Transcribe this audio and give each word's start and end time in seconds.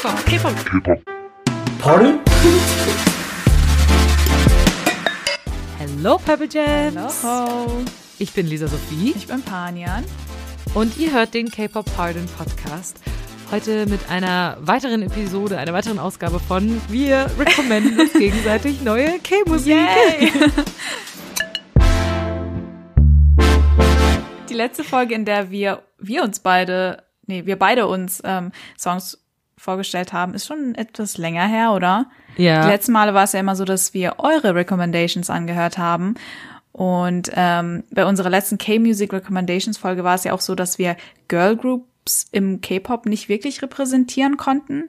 K-Pop, 0.00 0.24
K-Pop. 0.26 0.54
K-Pop. 0.64 1.00
Pardon? 1.80 2.20
Hello, 5.76 6.18
Pebble 6.18 6.48
Jams. 6.48 7.24
Hallo. 7.24 7.82
Ich 8.20 8.32
bin 8.32 8.46
Lisa 8.46 8.68
Sophie 8.68 9.12
Ich 9.16 9.26
bin 9.26 9.42
Panian. 9.42 10.04
und 10.74 10.96
ihr 10.98 11.10
hört 11.12 11.34
den 11.34 11.50
K-Pop 11.50 11.84
Pardon 11.96 12.26
Podcast. 12.26 13.00
Heute 13.50 13.86
mit 13.86 14.08
einer 14.08 14.56
weiteren 14.60 15.02
Episode, 15.02 15.58
einer 15.58 15.72
weiteren 15.72 15.98
Ausgabe 15.98 16.38
von 16.38 16.80
Wir 16.88 17.28
recommenden 17.36 17.98
uns 17.98 18.12
gegenseitig 18.18 18.82
neue 18.82 19.18
K-Musik. 19.18 19.74
Die 24.48 24.54
letzte 24.54 24.84
Folge, 24.84 25.16
in 25.16 25.24
der 25.24 25.50
wir, 25.50 25.82
wir 25.98 26.22
uns 26.22 26.38
beide, 26.38 27.02
nee, 27.26 27.46
wir 27.46 27.58
beide 27.58 27.88
uns 27.88 28.22
ähm, 28.24 28.52
Songs 28.78 29.24
vorgestellt 29.58 30.12
haben, 30.12 30.34
ist 30.34 30.46
schon 30.46 30.74
etwas 30.74 31.18
länger 31.18 31.46
her, 31.46 31.72
oder? 31.72 32.06
Ja. 32.36 32.62
Die 32.62 32.68
letzten 32.68 32.92
Male 32.92 33.12
war 33.14 33.24
es 33.24 33.32
ja 33.32 33.40
immer 33.40 33.56
so, 33.56 33.64
dass 33.64 33.92
wir 33.92 34.14
eure 34.18 34.54
Recommendations 34.54 35.28
angehört 35.30 35.76
haben. 35.78 36.14
Und 36.72 37.30
ähm, 37.34 37.84
bei 37.90 38.06
unserer 38.06 38.30
letzten 38.30 38.56
K-Music 38.56 39.12
Recommendations 39.12 39.76
Folge 39.78 40.04
war 40.04 40.14
es 40.14 40.24
ja 40.24 40.32
auch 40.32 40.40
so, 40.40 40.54
dass 40.54 40.78
wir 40.78 40.96
Girl 41.26 41.56
Groups 41.56 42.28
im 42.30 42.60
K-Pop 42.60 43.06
nicht 43.06 43.28
wirklich 43.28 43.60
repräsentieren 43.62 44.36
konnten. 44.36 44.88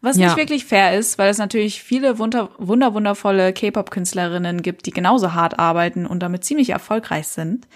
Was 0.00 0.16
Ja. 0.18 0.26
nicht 0.26 0.36
wirklich 0.36 0.64
fair 0.66 0.96
ist, 0.96 1.18
weil 1.18 1.30
es 1.30 1.38
natürlich 1.38 1.82
viele 1.82 2.18
wunder, 2.18 2.50
wunder 2.58 2.92
wundervolle 2.94 3.52
K-Pop-Künstlerinnen 3.52 4.62
gibt, 4.62 4.86
die 4.86 4.90
genauso 4.90 5.32
hart 5.32 5.58
arbeiten 5.58 6.06
und 6.06 6.22
damit 6.22 6.44
ziemlich 6.44 6.70
erfolgreich 6.70 7.26
sind. 7.26 7.66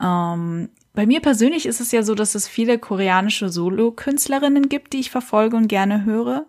Ähm, 0.00 0.68
bei 0.98 1.06
mir 1.06 1.20
persönlich 1.20 1.66
ist 1.66 1.80
es 1.80 1.92
ja 1.92 2.02
so, 2.02 2.16
dass 2.16 2.34
es 2.34 2.48
viele 2.48 2.76
koreanische 2.76 3.50
Solo-Künstlerinnen 3.50 4.68
gibt, 4.68 4.92
die 4.92 4.98
ich 4.98 5.12
verfolge 5.12 5.56
und 5.56 5.68
gerne 5.68 6.04
höre. 6.04 6.46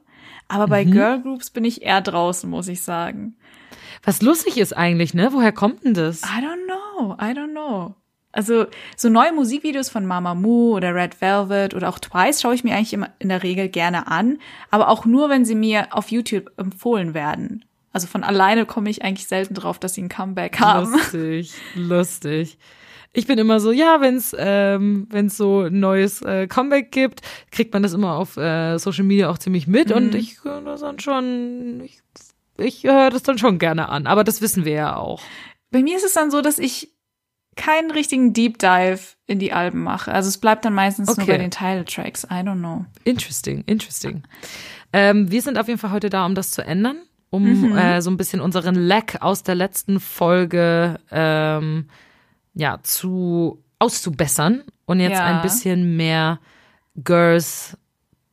Aber 0.47 0.67
bei 0.67 0.86
Mhm. 0.86 0.91
Girl 0.91 1.22
Groups 1.22 1.52
bin 1.52 1.66
ich 1.66 1.83
eher 1.83 2.02
draußen, 2.02 2.50
muss 2.50 2.67
ich 2.67 2.81
sagen. 2.81 3.36
Was 4.03 4.23
lustig 4.23 4.58
ist 4.58 4.75
eigentlich, 4.75 5.14
ne? 5.14 5.30
Woher 5.33 5.52
kommt 5.52 5.83
denn 5.86 5.94
das? 5.94 6.23
I 6.23 6.44
don't 6.44 6.66
know, 6.66 7.14
I 7.22 7.31
don't 7.38 7.52
know. 7.52 7.94
Also 8.31 8.66
so 8.97 9.09
neue 9.09 9.33
Musikvideos 9.33 9.89
von 9.89 10.08
Mamamoo 10.08 10.75
oder 10.75 10.95
Red 10.95 11.22
Velvet 11.22 11.75
oder 11.75 11.88
auch 11.88 12.00
Twice 12.00 12.41
schaue 12.41 12.56
ich 12.56 12.63
mir 12.63 12.73
eigentlich 12.73 12.94
immer 12.94 13.11
in 13.19 13.30
der 13.30 13.44
Regel 13.44 13.69
gerne 13.69 14.08
an, 14.08 14.39
aber 14.72 14.88
auch 14.88 15.06
nur, 15.06 15.30
wenn 15.30 15.45
sie 15.45 15.53
mir 15.53 15.89
auf 15.91 16.09
YouTube 16.09 16.50
empfohlen 16.58 17.13
werden. 17.13 17.66
Also 17.94 18.08
von 18.08 18.23
alleine 18.23 18.66
komme 18.66 18.89
ich 18.89 19.03
eigentlich 19.03 19.28
selten 19.28 19.53
drauf, 19.53 19.78
dass 19.78 19.94
sie 19.94 20.02
ein 20.02 20.09
Comeback 20.09 20.59
haben. 20.59 20.91
Lustig, 20.91 21.53
lustig. 21.75 22.58
Ich 23.14 23.26
bin 23.26 23.40
immer 23.40 23.60
so, 23.60 23.72
ja, 23.72 24.02
wenn's 24.02 24.36
ähm, 24.38 25.08
wenn's 25.10 25.36
so 25.36 25.62
ein 25.62 25.80
neues 25.80 26.22
äh, 26.22 26.48
Comeback 26.48 26.92
gibt, 26.92 27.22
kriegt 27.52 27.74
man 27.74 27.82
das 27.82 27.94
immer 27.94 28.16
auf 28.16 28.38
äh, 28.38 28.78
Social 28.78 29.04
Media 29.04 29.30
auch 29.30 29.38
ziemlich 29.40 29.66
mit 29.68 29.92
und 29.92 30.14
ich 30.14 30.44
höre 30.44 30.62
das 30.62 30.82
dann 30.82 31.00
schon, 31.00 31.82
ich, 31.84 32.02
ich 32.58 32.84
höre 32.84 33.10
das 33.10 33.24
dann 33.24 33.38
schon 33.40 33.58
gerne 33.58 33.90
an. 33.90 34.06
Aber 34.06 34.24
das 34.24 34.42
wissen 34.42 34.64
wir 34.64 34.74
ja 34.74 34.96
auch. 34.96 35.22
Bei 35.72 35.82
mir 35.82 35.98
ist 35.98 36.06
es 36.06 36.14
dann 36.14 36.30
so, 36.30 36.42
dass 36.42 36.60
ich 36.60 36.92
keinen 37.56 37.92
richtigen 37.92 38.32
Deep 38.32 38.58
Dive 38.60 39.00
in 39.26 39.40
die 39.40 39.54
Alben 39.54 39.84
mache. 39.84 40.12
Also 40.14 40.30
es 40.30 40.38
bleibt 40.38 40.64
dann 40.64 40.74
meistens 40.74 41.08
nur 41.08 41.18
Okay. 41.24 41.32
bei 41.34 41.38
den 41.40 41.52
Title 41.52 41.86
Tracks. 41.86 42.24
I 42.26 42.36
don't 42.44 42.60
know. 42.60 42.86
Interesting, 43.04 43.64
interesting. 43.66 44.24
Ähm, 44.94 45.30
wir 45.32 45.42
sind 45.42 45.58
auf 45.58 45.68
jeden 45.68 45.80
Fall 45.80 45.92
heute 45.92 46.10
da, 46.10 46.26
um 46.26 46.36
das 46.36 46.52
zu 46.52 46.62
ändern, 46.64 46.98
um 47.32 47.76
äh, 47.76 48.02
so 48.02 48.10
ein 48.12 48.18
bisschen 48.18 48.40
unseren 48.40 48.76
Lack 48.76 49.22
aus 49.22 49.44
der 49.44 49.56
letzten 49.56 50.00
Folge 50.00 51.00
ähm, 51.12 51.90
ja 52.53 52.80
zu 52.83 53.64
auszubessern 53.80 54.64
und 54.86 55.00
jetzt 55.00 55.14
Ja. 55.19 55.25
ein 55.25 55.42
bisschen 55.42 55.95
mehr 55.97 56.39
Girls 57.03 57.78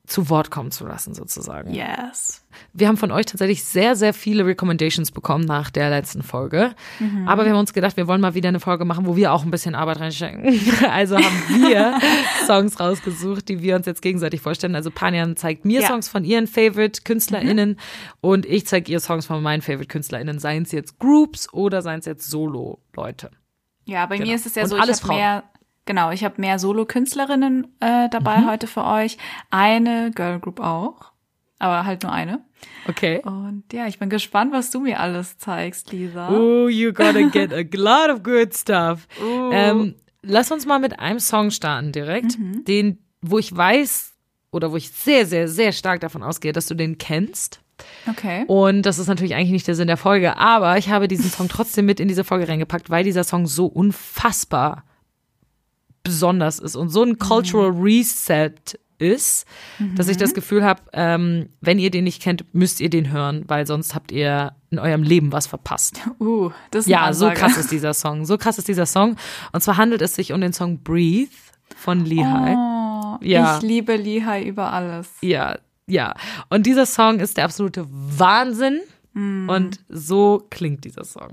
zu 0.09 0.31
Wort 0.31 0.53
kommen 0.53 0.71
zu 0.71 0.87
lassen, 0.87 1.15
sozusagen. 1.15 1.75
Yes. 1.75 2.45
Wir 2.73 2.87
haben 2.87 2.97
von 2.97 3.11
euch 3.11 3.27
tatsächlich 3.27 3.65
sehr, 3.65 3.97
sehr 3.97 4.15
viele 4.15 4.47
Recommendations 4.47 5.11
bekommen 5.11 5.45
nach 5.45 5.69
der 5.69 5.91
letzten 5.91 6.23
Folge. 6.23 6.77
Aber 7.27 7.45
wir 7.45 7.51
haben 7.51 7.59
uns 7.59 7.73
gedacht, 7.73 7.97
wir 7.97 8.07
wollen 8.07 8.21
mal 8.21 8.35
wieder 8.35 8.49
eine 8.49 8.61
Folge 8.61 8.85
machen, 8.85 9.07
wo 9.07 9.17
wir 9.17 9.33
auch 9.33 9.43
ein 9.45 9.51
bisschen 9.51 9.75
Arbeit 9.75 9.99
reinstecken. 9.99 10.45
Also 10.89 11.17
haben 11.17 11.43
wir 11.49 11.99
Songs 12.47 12.79
rausgesucht, 12.79 13.49
die 13.49 13.63
wir 13.63 13.75
uns 13.75 13.87
jetzt 13.87 14.01
gegenseitig 14.01 14.41
vorstellen. 14.41 14.77
Also 14.77 14.93
Panjan 14.93 15.35
zeigt 15.35 15.65
mir 15.65 15.81
Ja. 15.81 15.89
Songs 15.89 16.09
von 16.09 16.25
ihren 16.25 16.47
Favorite-KünstlerInnen 16.47 17.77
und 18.21 18.47
ich 18.47 18.65
zeige 18.65 18.93
ihr 18.93 19.01
Songs 19.01 19.27
von 19.27 19.43
meinen 19.43 19.61
Favorite-KünstlerInnen, 19.61 20.39
seien 20.39 20.63
es 20.63 20.71
jetzt 20.71 21.01
Groups 21.01 21.53
oder 21.53 21.83
seien 21.83 21.99
es 21.99 22.07
jetzt 22.07 22.31
Solo-Leute. 22.31 23.31
Ja, 23.87 24.05
bei 24.07 24.17
Genau. 24.19 24.29
mir 24.29 24.35
ist 24.37 24.47
es 24.47 24.55
ja 24.57 24.65
Und 24.65 24.69
so, 24.71 24.77
alles 24.77 24.99
ich 24.99 25.05
habe 25.05 25.15
mehr, 25.15 25.45
genau, 25.85 26.11
ich 26.11 26.25
habe 26.25 26.41
mehr 26.41 26.59
Solo-Künstlerinnen 26.59 27.67
äh, 27.81 28.09
dabei 28.11 28.41
Mhm. 28.43 28.47
heute 28.51 28.67
für 28.67 28.85
euch. 28.85 29.17
Eine 29.51 30.11
Girl 30.15 30.41
Group 30.41 30.61
auch, 30.61 31.13
aber 31.59 31.85
halt 31.87 32.03
nur 32.03 32.13
eine. 32.13 32.45
Okay. 32.89 33.21
Und 33.25 33.65
ja, 33.73 33.87
ich 33.87 33.99
bin 33.99 34.11
gespannt, 34.11 34.53
was 34.53 34.71
du 34.71 34.81
mir 34.81 35.01
alles 35.01 35.39
zeigst, 35.39 35.93
Lisa. 35.93 36.31
Oh, 36.31 36.67
you're 36.69 36.93
gonna 36.93 37.29
get 37.31 37.53
a 37.53 37.65
lot 37.77 38.11
of 38.11 38.23
good 38.23 38.55
stuff. 38.57 39.07
Ähm, 39.53 39.95
lass 40.23 40.51
uns 40.51 40.67
mal 40.67 40.79
mit 40.79 40.99
einem 40.99 41.21
Song 41.21 41.51
starten 41.51 41.93
direkt, 41.93 42.37
den, 42.67 42.99
wo 43.23 43.39
ich 43.39 43.55
weiß 43.57 44.15
oder 44.51 44.73
wo 44.73 44.77
ich 44.77 44.91
sehr, 44.91 45.27
sehr, 45.27 45.49
sehr 45.49 45.73
stark 45.73 46.01
davon 46.01 46.23
ausgehe, 46.23 46.53
dass 46.53 46.67
du 46.67 46.75
den 46.75 46.99
kennst. 46.99 47.61
Okay. 48.09 48.45
Und 48.47 48.83
das 48.83 48.99
ist 48.99 49.07
natürlich 49.07 49.35
eigentlich 49.35 49.51
nicht 49.51 49.69
der 49.69 49.75
Sinn 49.75 49.87
der 49.89 49.97
Folge, 49.97 50.37
aber 50.39 50.79
ich 50.79 50.89
habe 50.91 51.09
diesen 51.09 51.31
Song 51.31 51.49
trotzdem 51.49 51.87
mit 51.87 52.01
in 52.01 52.09
diese 52.09 52.25
Folge 52.25 52.49
reingepackt, 52.49 52.91
weil 52.91 53.05
dieser 53.05 53.25
Song 53.25 53.47
so 53.47 53.67
unfassbar 53.67 54.85
besonders 56.03 56.59
ist 56.59 56.77
und 56.77 56.89
so 56.89 57.03
ein 57.03 57.19
Cultural 57.19 57.71
Reset 57.71 58.53
ist, 58.99 59.47
dass 59.95 60.09
ich 60.09 60.17
das 60.17 60.33
Gefühl 60.33 60.65
habe, 60.65 60.81
ähm, 60.95 61.51
wenn 61.61 61.79
ihr 61.79 61.91
den 61.91 62.05
nicht 62.05 62.23
kennt, 62.23 62.45
müsst 62.55 62.81
ihr 62.81 62.89
den 62.89 63.11
hören, 63.11 63.45
weil 63.47 63.67
sonst 63.67 63.95
habt 63.95 64.11
ihr 64.11 64.53
in 64.71 64.79
eurem 64.79 65.03
Leben 65.03 65.33
was 65.33 65.47
verpasst. 65.47 66.01
Uh, 66.19 66.51
das 66.71 66.85
ist 66.87 66.91
Ja, 66.91 67.13
so 67.13 67.31
krass 67.31 67.59
ist 67.59 67.71
dieser 67.71 67.93
Song. 67.93 68.25
So 68.25 68.39
krass 68.39 68.57
ist 68.57 68.69
dieser 68.69 68.87
Song. 68.87 69.17
Und 69.53 69.63
zwar 69.63 69.77
handelt 69.77 70.01
es 70.01 70.15
sich 70.15 70.33
um 70.33 70.41
den 70.41 70.53
Song 70.53 70.83
Breathe 70.83 71.31
von 71.77 72.05
Lehigh. 72.07 72.57
Oh, 72.57 73.19
Ja. 73.21 73.57
Ich 73.57 73.63
liebe 73.63 73.97
Lehigh 73.97 74.47
über 74.47 74.73
alles. 74.73 75.09
Ja, 75.21 75.59
ja, 75.87 76.15
und 76.51 76.67
dieser 76.67 76.87
Song 76.87 77.21
ist 77.21 77.37
der 77.37 77.45
absolute 77.45 77.87
Wahnsinn. 77.89 78.81
Mm. 79.13 79.49
Und 79.49 79.81
so 79.89 80.47
klingt 80.51 80.85
dieser 80.85 81.05
Song. 81.05 81.33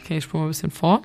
Okay, 0.00 0.18
ich 0.18 0.24
spule 0.24 0.42
mal 0.42 0.46
ein 0.46 0.50
bisschen 0.50 0.70
vor. 0.70 1.02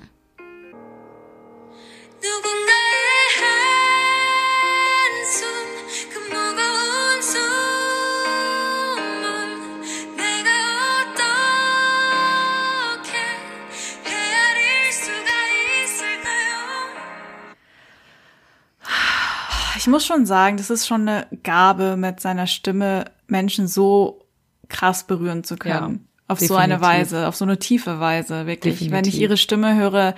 Ich 19.82 19.88
muss 19.88 20.06
schon 20.06 20.26
sagen, 20.26 20.58
das 20.58 20.70
ist 20.70 20.86
schon 20.86 21.08
eine 21.08 21.26
Gabe, 21.42 21.96
mit 21.96 22.20
seiner 22.20 22.46
Stimme 22.46 23.06
Menschen 23.26 23.66
so 23.66 24.28
krass 24.68 25.08
berühren 25.08 25.42
zu 25.42 25.56
können. 25.56 26.06
Ja, 26.06 26.28
auf 26.28 26.38
so 26.38 26.54
eine 26.54 26.74
definitiv. 26.74 27.00
Weise, 27.00 27.26
auf 27.26 27.34
so 27.34 27.44
eine 27.44 27.58
tiefe 27.58 27.98
Weise, 27.98 28.46
wirklich. 28.46 28.78
Wenn 28.78 28.90
Definitiv. 28.90 29.14
ich 29.14 29.20
ihre 29.20 29.36
Stimme 29.36 29.74
höre, 29.74 30.14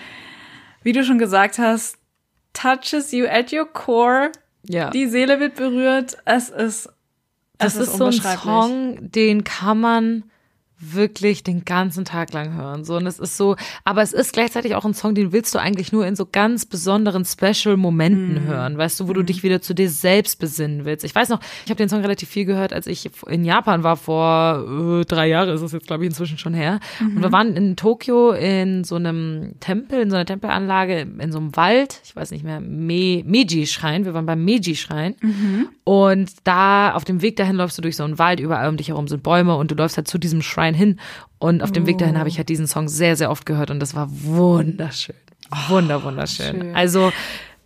wie 0.82 0.92
du 0.92 1.02
schon 1.02 1.16
gesagt 1.16 1.58
hast, 1.58 1.96
touches 2.52 3.10
you 3.12 3.24
at 3.24 3.54
your 3.54 3.64
core. 3.64 4.32
Ja. 4.68 4.90
Die 4.90 5.06
Seele 5.06 5.40
wird 5.40 5.54
berührt. 5.54 6.18
Es 6.26 6.50
ist, 6.50 6.90
das 7.56 7.76
es 7.76 7.88
ist, 7.88 7.96
so 7.96 8.04
ein. 8.04 8.12
Song, 8.12 8.98
den 9.12 9.44
kann 9.44 9.80
man 9.80 10.24
wirklich 10.80 11.42
den 11.44 11.64
ganzen 11.64 12.04
Tag 12.04 12.32
lang 12.32 12.54
hören. 12.54 12.84
So, 12.84 12.96
und 12.96 13.06
es 13.06 13.18
ist 13.18 13.36
so, 13.36 13.56
aber 13.84 14.02
es 14.02 14.12
ist 14.12 14.32
gleichzeitig 14.32 14.74
auch 14.74 14.84
ein 14.84 14.92
Song, 14.94 15.14
den 15.14 15.32
willst 15.32 15.54
du 15.54 15.58
eigentlich 15.58 15.92
nur 15.92 16.06
in 16.06 16.16
so 16.16 16.26
ganz 16.30 16.66
besonderen 16.66 17.24
Special-Momenten 17.24 18.44
Mhm. 18.44 18.46
hören, 18.46 18.78
weißt 18.78 19.00
du, 19.00 19.08
wo 19.08 19.12
du 19.12 19.22
dich 19.22 19.42
wieder 19.42 19.60
zu 19.62 19.74
dir 19.74 19.88
selbst 19.88 20.38
besinnen 20.38 20.84
willst. 20.84 21.04
Ich 21.04 21.14
weiß 21.14 21.28
noch, 21.28 21.40
ich 21.64 21.70
habe 21.70 21.76
den 21.78 21.88
Song 21.88 22.00
relativ 22.00 22.28
viel 22.28 22.44
gehört, 22.44 22.72
als 22.72 22.86
ich 22.86 23.08
in 23.28 23.44
Japan 23.44 23.82
war, 23.82 23.96
vor 23.96 25.00
äh, 25.00 25.04
drei 25.04 25.28
Jahren 25.28 25.48
ist 25.50 25.62
es 25.62 25.72
jetzt, 25.72 25.86
glaube 25.86 26.04
ich, 26.04 26.08
inzwischen 26.10 26.38
schon 26.38 26.54
her. 26.54 26.80
Und 27.00 27.14
Mhm. 27.16 27.22
wir 27.22 27.32
waren 27.32 27.56
in 27.56 27.76
Tokio 27.76 28.32
in 28.32 28.84
so 28.84 28.96
einem 28.96 29.54
Tempel, 29.60 30.00
in 30.02 30.10
so 30.10 30.16
einer 30.16 30.26
Tempelanlage, 30.26 31.06
in 31.18 31.32
so 31.32 31.38
einem 31.38 31.56
Wald, 31.56 32.00
ich 32.04 32.14
weiß 32.16 32.30
nicht 32.30 32.44
mehr, 32.44 32.60
Me 32.60 33.22
Meiji-Schrein, 33.24 34.04
wir 34.04 34.12
waren 34.14 34.26
beim 34.26 34.44
Meiji-Schrein. 34.44 35.14
Mhm. 35.20 35.68
Und 35.84 36.30
da, 36.44 36.92
auf 36.94 37.04
dem 37.04 37.22
Weg 37.22 37.36
dahin 37.36 37.56
läufst 37.56 37.78
du 37.78 37.82
durch 37.82 37.96
so 37.96 38.04
einen 38.04 38.18
Wald, 38.18 38.40
überall 38.40 38.68
um 38.68 38.76
dich 38.76 38.88
herum 38.88 39.06
sind 39.08 39.22
Bäume 39.22 39.54
und 39.56 39.70
du 39.70 39.74
läufst 39.74 39.96
halt 39.96 40.08
zu 40.08 40.18
diesem 40.18 40.42
Schrein 40.42 40.63
hin. 40.72 40.98
Und 41.38 41.62
auf 41.62 41.72
dem 41.72 41.86
Weg 41.86 41.98
dahin 41.98 42.16
habe 42.18 42.30
ich 42.30 42.38
halt 42.38 42.48
diesen 42.48 42.66
Song 42.66 42.88
sehr, 42.88 43.16
sehr 43.16 43.30
oft 43.30 43.44
gehört 43.44 43.70
und 43.70 43.80
das 43.80 43.94
war 43.94 44.08
wunderschön. 44.10 45.16
Wunder, 45.68 46.02
wunderschön. 46.02 46.60
schön. 46.62 46.74
Also 46.74 47.12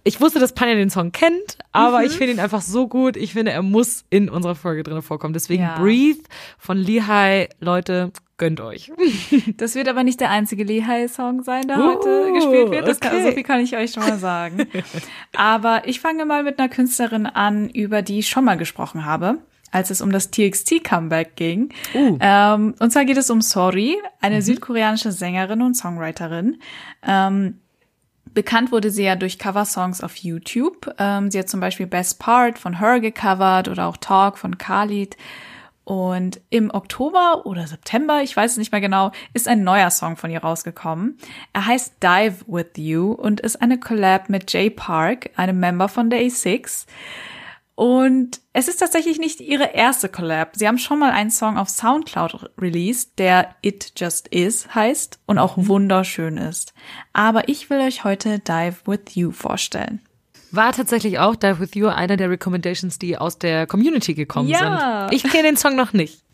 ich 0.05 0.21
wusste, 0.21 0.41
dass 0.41 0.55
Panja 0.55 0.75
den 0.75 0.91
Song 0.91 1.13
kennt, 1.13 1.59
aber 1.73 2.03
ich 2.03 2.13
finde 2.13 2.33
ihn 2.33 2.41
einfach 2.41 2.63
so 2.63 2.89
gut. 2.89 3.17
Ich 3.17 3.35
finde, 3.35 3.53
er 3.53 3.63
muss 3.63 4.05
in 4.09 4.31
unserer 4.31 4.55
Folge 4.55 4.83
drin 4.83 5.03
vorkommen. 5.03 5.35
Deswegen 5.35 5.63
Ja. 5.65 5.79
Breathe 5.79 6.23
von 6.59 6.79
Lehigh. 6.79 7.51
Leute, 7.61 8.11
gönnt 8.39 8.61
euch. 8.61 8.91
Das 9.59 9.75
wird 9.75 9.89
aber 9.89 10.05
nicht 10.05 10.21
der 10.21 10.31
einzige 10.31 10.65
Lehigh-Song 10.65 11.43
sein, 11.43 11.69
der 11.69 11.79
Uh, 11.79 11.95
heute 11.95 12.33
gespielt 12.33 12.71
wird. 12.71 12.89
Das 12.89 13.01
kann, 13.01 13.17
okay. 13.17 13.25
so 13.25 13.33
viel 13.33 13.43
kann 13.43 13.61
ich 13.61 13.77
euch 13.77 13.93
schon 13.93 14.03
mal 14.03 14.19
sagen. 14.19 14.67
aber 15.37 15.83
ich 15.87 16.01
fange 16.01 16.25
mal 16.25 16.43
mit 16.43 16.59
einer 16.59 16.69
Künstlerin 16.69 17.27
an, 17.27 17.69
über 17.69 18.01
die 18.03 18.21
ich 18.21 18.29
schon 18.29 18.45
mal 18.45 18.57
gesprochen 18.57 19.05
habe, 19.05 19.39
als 19.71 19.91
es 19.91 20.01
um 20.01 20.11
das 20.11 20.31
TXT-Comeback 20.31 21.37
ging. 21.37 21.71
Uh. 21.95 22.19
Ähm, 22.21 22.75
und 22.79 22.91
zwar 22.93 23.05
geht 23.05 23.17
es 23.17 23.31
um 23.31 23.41
Sori, 23.41 23.97
eine 24.21 24.43
südkoreanische 24.43 25.13
Sängerin 25.13 25.63
und 25.63 25.75
Songwriterin. 25.75 26.61
Ähm, 27.07 27.61
Bekannt 28.35 28.73
wurde 28.73 28.91
sie 28.91 29.05
ja 29.05 29.17
durch 29.17 29.39
Coversongs 29.39 30.03
auf 30.03 30.17
YouTube. 30.17 30.95
Ähm, 30.99 31.31
sie 31.31 31.39
hat 31.39 31.49
zum 31.49 31.61
Beispiel 31.61 31.87
Best 31.87 32.19
Part 32.19 32.59
von 32.59 32.79
Her 32.79 33.01
gecovert 33.01 33.69
oder 33.69 33.87
auch 33.87 33.97
Talk 33.97 34.39
von 34.39 34.59
Khalid. 34.59 35.17
Und 35.83 36.41
im 36.51 36.71
Oktober 36.71 37.47
oder 37.47 37.67
September, 37.67 38.23
ich 38.23 38.37
weiß 38.37 38.53
es 38.53 38.57
nicht 38.59 38.73
mehr 38.73 38.81
genau, 38.81 39.11
ist 39.33 39.49
ein 39.49 39.65
neuer 39.65 39.91
Song 39.91 40.17
von 40.17 40.31
ihr 40.31 40.41
rausgekommen. 40.41 41.17
Er 41.55 41.67
heißt 41.67 41.95
Dive 42.03 42.45
With 42.47 42.73
You 42.77 43.13
und 43.13 43.41
ist 43.41 43.63
eine 43.63 43.81
Collab 43.81 44.29
mit 44.29 44.53
Jay 44.53 44.69
Park, 44.69 45.31
einem 45.37 45.59
Member 45.59 45.89
von 45.89 46.11
Day 46.11 46.29
6. 46.29 46.87
Und 47.79 48.41
es 48.53 48.67
ist 48.67 48.79
tatsächlich 48.79 49.21
nicht 49.21 49.41
ihre 49.41 49.73
erste 49.73 50.09
Collab. 50.09 50.57
Sie 50.57 50.67
haben 50.67 50.79
schon 50.79 50.99
mal 50.99 51.13
einen 51.13 51.31
Song 51.31 51.57
auf 51.57 51.69
Soundcloud 51.69 52.51
released, 52.61 53.17
der 53.21 53.55
It 53.63 53.93
Just 53.97 54.27
Is 54.27 54.75
heißt 54.75 55.21
und 55.27 55.39
auch 55.39 55.53
wunderschön 55.57 56.39
ist. 56.39 56.75
Aber 57.13 57.49
ich 57.49 57.71
will 57.71 57.79
euch 57.79 58.03
heute 58.03 58.41
Dive 58.41 58.79
With 58.87 59.15
You 59.15 59.31
vorstellen. 59.31 60.01
War 60.51 60.73
tatsächlich 60.73 61.21
auch 61.21 61.37
Dive 61.37 61.61
With 61.61 61.77
You 61.77 61.87
einer 61.87 62.17
der 62.17 62.31
Recommendations, 62.31 62.99
die 62.99 63.17
aus 63.17 63.39
der 63.39 63.69
Community 63.69 64.15
gekommen 64.15 64.49
Ja. 64.49 65.07
sind. 65.09 65.15
Ich 65.15 65.31
kenne 65.31 65.45
den 65.45 65.57
Song 65.57 65.77
noch 65.77 65.93
nicht. 65.93 66.25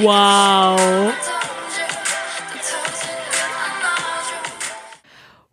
Wow. 0.00 1.12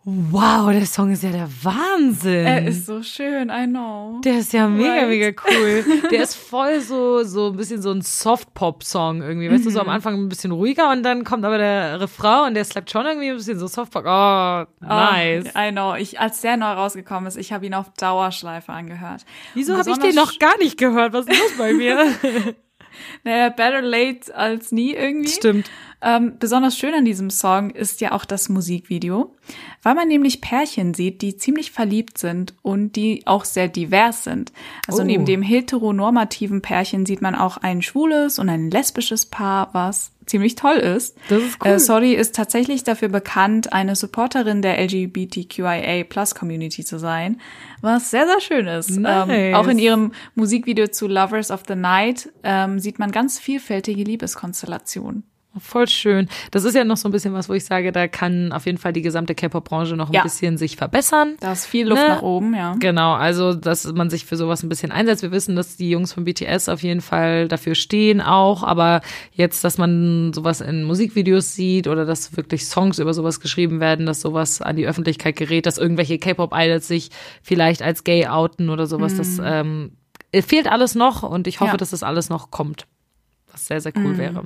Wow, 0.06 0.72
der 0.72 0.86
Song 0.86 1.12
ist 1.12 1.24
ja 1.24 1.32
der 1.32 1.48
Wahnsinn. 1.62 2.46
Er 2.46 2.66
ist 2.66 2.86
so 2.86 3.04
schön, 3.04 3.50
I 3.50 3.68
know. 3.68 4.22
Der 4.24 4.40
ist 4.40 4.54
ja 4.54 4.68
mega, 4.68 4.94
right. 4.94 5.08
mega 5.10 5.42
cool. 5.46 5.84
Der 6.12 6.24
ist 6.24 6.36
voll 6.36 6.80
so, 6.80 7.24
so 7.24 7.48
ein 7.48 7.58
bisschen 7.58 7.82
so 7.82 7.92
ein 7.92 8.02
Soft-Pop-Song 8.02 9.22
irgendwie. 9.22 9.52
Weißt 9.52 9.62
mhm. 9.62 9.68
du, 9.68 9.72
so 9.72 9.80
am 9.82 9.88
mhm. 9.88 9.94
Anfang 9.94 10.16
ein 10.16 10.30
bisschen 10.30 10.52
ruhiger 10.52 10.90
und 10.92 11.04
dann 11.04 11.24
kommt 11.24 11.46
aber 11.46 11.58
der 11.58 12.00
Refrain 12.00 12.48
und 12.48 12.54
der 12.56 12.66
slappt 12.66 12.90
schon 12.90 13.06
irgendwie 13.06 13.30
ein 13.30 13.36
bisschen 13.36 13.60
so 13.60 13.68
Soft-Pop. 13.68 14.06
Oh, 14.06 14.66
oh 14.82 14.88
nice. 14.88 15.46
Oh, 15.54 15.60
I 15.60 15.72
know. 15.72 15.96
Ich, 15.96 16.20
als 16.20 16.42
der 16.42 16.58
neu 16.58 16.72
rausgekommen 16.72 17.28
ist, 17.28 17.38
ich 17.38 17.54
habe 17.54 17.66
ihn 17.66 17.74
auf 17.74 17.92
Dauerschleife 18.00 18.72
angehört. 18.72 19.26
Wieso 19.54 19.78
habe 19.78 19.90
ich 19.92 19.98
den 19.98 20.16
noch 20.16 20.40
gar 20.40 20.58
nicht 20.58 20.78
gehört? 20.78 21.14
Was 21.14 21.28
ist 21.28 21.40
los 21.40 21.58
bei 21.58 21.74
mir? 21.74 22.16
Naja, 23.24 23.50
better 23.50 23.82
late 23.82 24.36
als 24.36 24.72
nie 24.72 24.94
irgendwie. 24.94 25.30
Stimmt. 25.30 25.70
Ähm, 26.02 26.36
besonders 26.40 26.78
schön 26.78 26.94
an 26.94 27.04
diesem 27.04 27.30
Song 27.30 27.72
ist 27.72 28.00
ja 28.00 28.14
auch 28.14 28.24
das 28.24 28.48
Musikvideo, 28.48 29.36
weil 29.84 29.96
man 29.96 30.08
nämlich 30.08 30.40
Pärchen 30.40 30.94
sieht, 30.94 31.22
die 31.22 31.36
ziemlich 31.36 31.72
verliebt 31.72 32.18
sind 32.18 32.54
und 32.62 32.96
die 32.96 33.28
auch 33.28 33.44
sehr 33.44 33.68
divers 33.68 34.24
sind. 34.24 34.54
Also 34.88 35.02
Oh. 35.02 35.06
neben 35.06 35.26
dem 35.26 35.42
heteronormativen 35.42 36.62
Pärchen 36.62 37.06
sieht 37.06 37.22
man 37.22 37.36
auch 37.36 37.58
ein 37.58 37.82
schwules 37.82 38.40
und 38.40 38.48
ein 38.48 38.72
lesbisches 38.72 39.26
Paar, 39.26 39.74
was 39.74 40.14
ziemlich 40.26 40.56
toll 40.56 40.76
ist. 40.78 41.18
Das 41.28 41.42
ist 41.42 41.58
cool. 41.66 41.72
Äh, 41.72 41.80
Sorry 41.80 42.14
ist 42.14 42.36
tatsächlich 42.36 42.84
dafür 42.84 43.10
bekannt, 43.10 43.74
eine 43.74 43.96
Supporterin 43.96 44.62
der 44.62 44.78
LGBTQIA-Plus-Community 44.80 46.86
zu 46.86 47.00
sein, 47.00 47.42
was 47.82 48.12
sehr, 48.12 48.28
sehr 48.28 48.40
schön 48.42 48.68
ist. 48.68 48.92
Nice. 48.92 49.28
Ähm, 49.30 49.56
auch 49.56 49.68
in 49.68 49.80
ihrem 49.80 50.12
Musikvideo 50.36 50.88
zu 50.88 51.08
Lovers 51.08 51.52
of 51.52 51.64
the 51.68 51.76
Night 51.76 52.30
ähm, 52.44 52.80
sieht 52.80 53.00
man 53.00 53.12
ganz 53.12 53.40
vielfältige 53.40 54.04
Liebeskonstellationen. 54.04 55.24
Voll 55.58 55.88
schön. 55.88 56.30
Das 56.52 56.64
ist 56.64 56.76
ja 56.76 56.84
noch 56.84 56.96
so 56.98 57.10
ein 57.10 57.12
bisschen 57.12 57.34
was, 57.34 57.50
wo 57.50 57.54
ich 57.54 57.66
sage, 57.66 57.92
da 57.92 58.08
kann 58.08 58.52
auf 58.52 58.68
jeden 58.68 58.78
Fall 58.78 58.94
die 58.94 59.02
gesamte 59.02 59.34
K-Pop-Branche 59.34 59.96
noch 59.96 60.10
ein 60.10 60.14
Ja. 60.14 60.22
bisschen 60.22 60.58
sich 60.60 60.76
verbessern. 60.76 61.38
Da 61.40 61.52
ist 61.54 61.66
viel 61.66 61.88
Luft 61.88 62.02
Ne? 62.04 62.08
nach 62.08 62.22
oben, 62.22 62.54
ja. 62.54 62.76
Genau, 62.80 63.14
also 63.14 63.56
dass 63.56 63.92
man 63.92 64.12
sich 64.12 64.26
für 64.26 64.38
sowas 64.38 64.62
ein 64.62 64.70
bisschen 64.70 64.92
einsetzt. 64.92 65.24
Wir 65.24 65.32
wissen, 65.32 65.56
dass 65.56 65.76
die 65.76 65.90
Jungs 65.90 66.14
von 66.14 66.24
BTS 66.24 66.70
auf 66.70 66.84
jeden 66.84 67.02
Fall 67.02 67.48
dafür 67.48 67.74
stehen 67.74 68.22
auch, 68.22 68.62
aber 68.62 69.02
jetzt, 69.34 69.64
dass 69.64 69.80
man 69.80 70.34
sowas 70.34 70.62
in 70.62 70.84
Musikvideos 70.84 71.56
sieht 71.56 71.88
oder 71.88 72.06
dass 72.06 72.38
wirklich 72.38 72.66
Songs 72.68 73.00
über 73.00 73.16
sowas 73.16 73.40
geschrieben 73.40 73.80
werden, 73.80 74.06
dass 74.06 74.22
sowas 74.22 74.62
an 74.62 74.76
die 74.76 74.86
Öffentlichkeit 74.88 75.36
gerät, 75.36 75.66
dass 75.66 75.80
irgendwelche 75.80 76.20
K-Pop-Idols 76.20 76.88
sich 76.88 77.10
vielleicht 77.42 77.82
als 77.82 78.04
gay 78.04 78.28
outen 78.28 78.70
oder 78.70 78.86
sowas, 78.86 79.18
das 79.18 79.42
ähm, 79.44 79.94
fehlt 80.32 80.68
alles 80.68 80.94
noch 80.94 81.24
und 81.24 81.48
ich 81.48 81.60
hoffe, 81.60 81.72
Ja. 81.72 81.78
dass 81.78 81.90
das 81.90 82.04
alles 82.04 82.30
noch 82.30 82.52
kommt, 82.52 82.86
was 83.52 83.66
sehr, 83.66 83.82
sehr 83.82 83.94
cool 83.98 84.20
wäre. 84.20 84.44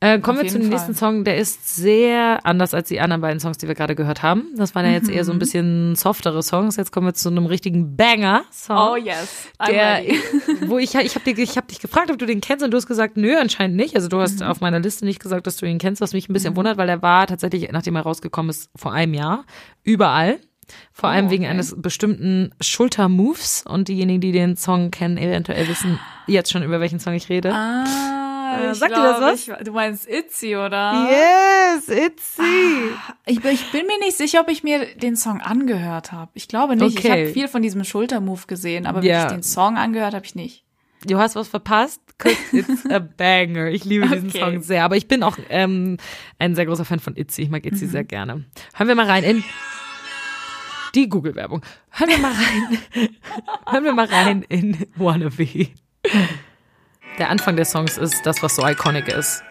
Äh, 0.00 0.18
kommen 0.20 0.38
wir 0.42 0.46
zu 0.46 0.58
dem 0.58 0.68
nächsten 0.68 0.94
Song. 0.94 1.24
Der 1.24 1.38
ist 1.38 1.74
sehr 1.74 2.44
anders 2.44 2.74
als 2.74 2.88
die 2.88 3.00
anderen 3.00 3.22
beiden 3.22 3.40
Songs, 3.40 3.56
die 3.56 3.66
wir 3.66 3.74
gerade 3.74 3.94
gehört 3.94 4.22
haben. 4.22 4.44
Das 4.54 4.74
waren 4.74 4.84
ja 4.84 4.92
jetzt 4.92 5.08
eher 5.08 5.24
so 5.24 5.32
Mhm. 5.32 5.36
ein 5.36 5.38
bisschen 5.38 5.96
softere 5.96 6.42
Songs. 6.42 6.76
Jetzt 6.76 6.92
kommen 6.92 7.06
wir 7.06 7.14
zu 7.14 7.30
einem 7.30 7.46
richtigen 7.46 7.96
Banger-Song. 7.96 8.76
Oh 8.76 8.96
yes, 8.96 9.48
I'm 9.58 9.70
Der, 9.70 10.02
wo 10.68 10.76
ich, 10.78 10.94
ich 10.94 11.14
habe 11.14 11.24
dich, 11.24 11.38
ich 11.38 11.56
hab 11.56 11.66
dich 11.68 11.80
gefragt, 11.80 12.10
ob 12.10 12.18
du 12.18 12.26
den 12.26 12.42
kennst 12.42 12.62
und 12.62 12.70
du 12.72 12.76
hast 12.76 12.86
gesagt, 12.86 13.16
nö, 13.16 13.36
anscheinend 13.38 13.76
nicht. 13.76 13.96
Also 13.96 14.08
du 14.08 14.20
hast 14.20 14.40
Mhm. 14.40 14.46
auf 14.48 14.60
meiner 14.60 14.80
Liste 14.80 15.06
nicht 15.06 15.18
gesagt, 15.20 15.46
dass 15.46 15.56
du 15.56 15.64
ihn 15.66 15.78
kennst, 15.78 16.02
was 16.02 16.12
mich 16.12 16.28
ein 16.28 16.34
bisschen 16.34 16.56
wundert, 16.56 16.76
weil 16.76 16.90
er 16.90 17.00
war 17.00 17.26
tatsächlich, 17.26 17.66
nachdem 17.72 17.96
er 17.96 18.02
rausgekommen 18.02 18.50
ist, 18.50 18.68
vor 18.76 18.92
einem 18.92 19.14
Jahr, 19.14 19.44
überall. 19.82 20.38
Vor 20.92 21.08
allem 21.08 21.28
Oh, 21.28 21.30
wegen 21.30 21.44
okay. 21.44 21.52
eines 21.52 21.80
bestimmten 21.80 22.50
Schultermoves 22.60 23.64
und 23.66 23.88
diejenigen, 23.88 24.20
die 24.20 24.32
den 24.32 24.56
Song 24.56 24.90
kennen, 24.90 25.16
eventuell 25.16 25.68
wissen 25.68 25.98
jetzt 26.26 26.50
schon, 26.50 26.62
über 26.64 26.80
welchen 26.80 26.98
Song 26.98 27.14
ich 27.14 27.28
rede. 27.28 27.52
Ah, 27.54 27.84
Äh, 28.60 28.72
ich 28.72 28.78
sagt 28.78 28.92
dir 28.96 29.02
das 29.02 29.18
glaub, 29.18 29.32
was? 29.32 29.48
Ich, 29.60 29.64
du 29.66 29.72
meinst 29.72 30.08
Itzy, 30.08 30.56
oder? 30.56 31.08
Yes, 31.10 31.88
it's 31.88 32.36
Ich, 33.26 33.40
bin- 33.40 33.52
ich 33.52 33.70
bin 33.72 33.86
mir 33.86 33.98
nicht 34.00 34.16
sicher, 34.16 34.40
ob 34.40 34.48
ich 34.50 34.62
mir 34.62 34.94
den 34.96 35.16
Song 35.16 35.40
angehört 35.40 36.12
habe. 36.12 36.30
Ich 36.34 36.48
glaube 36.48 36.76
nicht. 36.76 36.98
Ich 36.98 37.04
Okay. 37.04 37.24
habe 37.24 37.32
viel 37.32 37.48
von 37.48 37.62
diesem 37.62 37.84
Schultermove 37.84 38.46
gesehen, 38.46 38.86
aber 38.86 39.02
Ja. 39.02 39.22
wirklich 39.22 39.38
den 39.38 39.42
Song 39.42 39.76
angehört 39.76 40.14
habe 40.14 40.24
ich 40.24 40.34
nicht. 40.34 40.64
Du 41.06 41.18
hast 41.18 41.36
was 41.36 41.46
verpasst, 41.48 42.00
it's 42.52 42.86
a 42.90 42.98
banger. 43.16 43.66
Ich 43.68 43.84
liebe 43.84 44.08
diesen 44.08 44.30
Okay. 44.30 44.40
Song 44.40 44.62
sehr, 44.62 44.82
aber 44.84 44.96
ich 44.96 45.06
bin 45.06 45.22
auch 45.22 45.36
ähm, 45.50 45.98
ein 46.38 46.54
sehr 46.54 46.66
großer 46.66 46.84
Fan 46.84 46.98
von 47.00 47.16
Itzy. 47.16 47.42
Ich 47.42 47.50
mag 47.50 47.64
Itzy 47.66 47.84
Mhm. 47.84 47.90
sehr 47.90 48.04
gerne. 48.04 48.44
Hören 48.74 48.88
wir 48.88 48.94
mal 48.94 49.06
rein 49.06 49.22
in 49.22 49.44
die 50.94 51.08
Google-Werbung. 51.08 51.60
Hören 51.90 52.08
wir 52.10 52.18
mal 52.18 52.32
rein. 52.32 52.78
Hören 53.68 53.84
wir 53.84 53.92
mal 53.92 54.06
rein 54.06 54.42
in 54.48 54.86
Wannabe. 54.96 55.68
Der 57.18 57.30
Anfang 57.30 57.56
des 57.56 57.70
Songs 57.70 57.96
ist 57.96 58.26
das, 58.26 58.42
was 58.42 58.56
so 58.56 58.66
iconic 58.66 59.08
ist. 59.08 59.42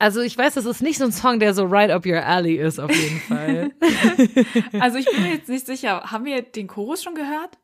Also 0.00 0.20
ich 0.22 0.36
weiß, 0.36 0.54
das 0.54 0.64
ist 0.64 0.82
nicht 0.82 0.98
so 0.98 1.04
ein 1.04 1.12
Song, 1.12 1.38
der 1.38 1.54
so 1.54 1.64
right 1.64 1.90
up 1.90 2.04
your 2.06 2.24
alley 2.24 2.56
ist, 2.56 2.80
auf 2.80 2.90
jeden 2.90 3.20
Fall. 3.28 3.70
Also 4.80 4.98
ich 4.98 5.06
bin 5.06 5.22
mir 5.22 5.34
jetzt 5.34 5.48
nicht 5.48 5.66
sicher. 5.66 6.02
Haben 6.10 6.24
wir 6.24 6.42
den 6.42 6.66
Chorus 6.66 7.02
schon 7.02 7.14
gehört? 7.14 7.58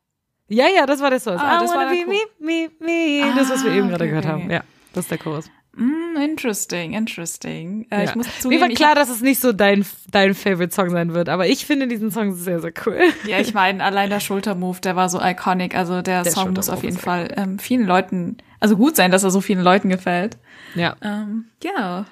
ja, 0.49 0.67
ja, 0.69 0.87
das 0.87 1.01
war 1.01 1.11
der 1.11 1.19
Song. 1.19 1.37
Ah, 1.39 1.57
I 1.57 1.61
das 1.61 1.71
war 1.71 1.79
wanna 1.87 1.91
der 1.93 2.05
be 2.05 2.13
me, 2.39 2.69
me, 2.79 3.21
me. 3.27 3.33
das, 3.35 3.51
was 3.51 3.65
wir 3.65 3.73
Ah, 3.73 3.77
eben 3.77 3.89
gerade 3.89 4.05
okay, 4.05 4.09
gehört 4.11 4.27
okay, 4.27 4.33
haben. 4.43 4.51
Ja, 4.51 4.61
das 4.93 5.07
ist 5.07 5.11
der 5.11 5.19
Chorus. 5.19 5.51
Mm, 5.75 6.17
interesting, 6.23 6.93
interesting. 6.95 7.87
Äh, 7.91 7.97
Ja. 7.99 8.05
Ich 8.05 8.15
muss 8.15 8.27
Mir 8.27 8.33
zugeben, 8.41 8.63
war 8.63 8.69
ich 8.71 8.77
klar, 8.77 8.95
dass 8.95 9.09
es 9.11 9.21
nicht 9.23 9.41
so 9.41 9.53
dein, 9.53 9.85
dein 10.11 10.35
Favorite 10.35 10.73
Song 10.75 10.91
sein 10.91 11.13
wird, 11.15 11.29
aber 11.29 11.47
ich 11.49 11.67
finde 11.67 11.87
diesen 11.89 12.11
Song 12.11 12.33
sehr, 12.35 12.61
sehr 12.61 12.73
cool. 12.87 12.99
ja, 13.27 13.41
ich 13.41 13.55
meine, 13.55 13.83
allein 13.83 14.09
der 14.09 14.21
Schultermove, 14.21 14.81
der 14.81 14.95
war 14.95 15.09
so 15.09 15.21
iconic. 15.21 15.75
Also 15.75 16.01
der, 16.03 16.23
Der 16.23 16.33
Song 16.33 16.53
muss 16.53 16.69
auf 16.71 16.83
jeden 16.85 16.97
Fall 16.99 17.33
ähm, 17.37 17.59
vielen 17.59 17.87
Leuten, 17.87 18.37
also 18.61 18.77
gut 18.77 18.95
sein, 18.97 19.11
dass 19.11 19.25
er 19.25 19.31
so 19.31 19.41
vielen 19.41 19.63
Leuten 19.63 19.89
gefällt. 19.89 20.39
Ja. 20.77 20.97
Ähm, 21.03 21.47
ja. 21.63 22.07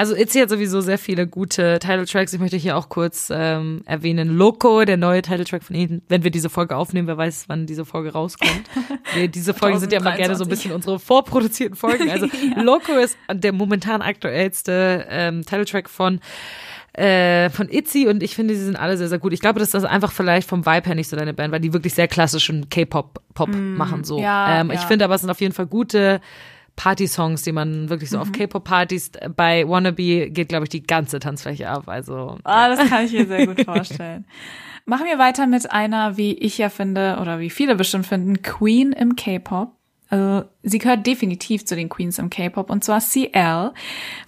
Also 0.00 0.16
Itzy 0.16 0.38
hat 0.38 0.48
sowieso 0.48 0.80
sehr 0.80 0.96
viele 0.96 1.26
gute 1.26 1.78
Title-Tracks. 1.78 2.32
Ich 2.32 2.40
möchte 2.40 2.56
hier 2.56 2.78
auch 2.78 2.88
kurz 2.88 3.30
ähm, 3.30 3.82
erwähnen, 3.84 4.34
Loco, 4.34 4.86
der 4.86 4.96
neue 4.96 5.20
Title-Track 5.20 5.62
von 5.62 5.76
ihnen. 5.76 6.00
Wenn 6.08 6.24
wir 6.24 6.30
diese 6.30 6.48
Folge 6.48 6.74
aufnehmen, 6.74 7.06
wer 7.06 7.18
weiß, 7.18 7.50
wann 7.50 7.66
diese 7.66 7.84
Folge 7.84 8.14
rauskommt. 8.14 8.62
wir, 9.14 9.28
diese 9.28 9.52
Folgen 9.52 9.78
sind 9.78 9.92
ja 9.92 10.00
immer 10.00 10.16
gerne 10.16 10.36
so 10.36 10.44
ein 10.44 10.48
2023. 10.48 10.48
bisschen 10.48 10.72
unsere 10.72 10.98
vorproduzierten 10.98 11.76
Folgen. 11.76 12.08
Also 12.10 12.28
Loco 12.56 12.92
ist 12.92 13.18
der 13.30 13.52
momentan 13.52 14.00
aktuellste 14.00 15.04
ähm, 15.10 15.44
Title-Track 15.44 15.90
von 15.90 16.20
äh, 16.94 17.50
von 17.50 17.68
Itzy 17.68 18.08
und 18.08 18.22
ich 18.22 18.34
finde, 18.34 18.56
sie 18.56 18.64
sind 18.64 18.76
alle 18.76 18.96
sehr, 18.96 19.08
sehr 19.08 19.18
gut. 19.18 19.34
Ich 19.34 19.40
glaube, 19.40 19.60
dass 19.60 19.70
das 19.70 19.84
einfach 19.84 20.12
vielleicht 20.12 20.48
vom 20.48 20.64
Vibe 20.64 20.86
her 20.86 20.94
nicht 20.94 21.08
so 21.08 21.16
deine 21.16 21.34
Band, 21.34 21.52
weil 21.52 21.60
die 21.60 21.74
wirklich 21.74 21.92
sehr 21.92 22.08
klassischen 22.08 22.70
K-Pop 22.70 23.20
Pop 23.34 23.54
machen 23.54 24.02
so. 24.04 24.18
ja, 24.18 24.60
ähm, 24.62 24.70
Ich 24.70 24.80
ja. 24.80 24.86
finde 24.86 25.04
aber, 25.04 25.14
es 25.14 25.20
sind 25.20 25.30
auf 25.30 25.42
jeden 25.42 25.52
Fall 25.54 25.66
gute 25.66 26.22
Party-Songs, 26.76 27.42
die 27.42 27.52
man 27.52 27.88
wirklich 27.88 28.10
so 28.10 28.16
Mhm. 28.16 28.22
auf 28.22 28.32
K-Pop-Partys 28.32 29.12
bei 29.36 29.68
Wannabe 29.68 30.30
geht, 30.30 30.48
glaube 30.48 30.64
ich, 30.64 30.70
die 30.70 30.82
ganze 30.82 31.18
Tanzfläche 31.20 31.68
ab. 31.68 31.84
Also 31.88 32.38
Ah, 32.44 32.68
das 32.68 32.88
kann 32.88 33.04
ich 33.04 33.12
mir 33.12 33.26
sehr 33.26 33.46
gut 33.46 33.60
vorstellen. 33.64 34.26
Machen 34.86 35.06
wir 35.06 35.18
weiter 35.18 35.46
mit 35.46 35.70
einer, 35.70 36.16
wie 36.16 36.32
ich 36.32 36.58
ja 36.58 36.68
finde, 36.70 37.18
oder 37.20 37.38
wie 37.38 37.50
viele 37.50 37.76
bestimmt 37.76 38.06
finden, 38.06 38.42
Queen 38.42 38.92
im 38.92 39.14
K-Pop. 39.14 39.72
Also 40.10 40.44
sie 40.64 40.78
gehört 40.78 41.06
definitiv 41.06 41.64
zu 41.64 41.76
den 41.76 41.88
Queens 41.88 42.18
im 42.18 42.30
K-Pop 42.30 42.68
und 42.68 42.82
zwar 42.82 43.00
CL. 43.00 43.72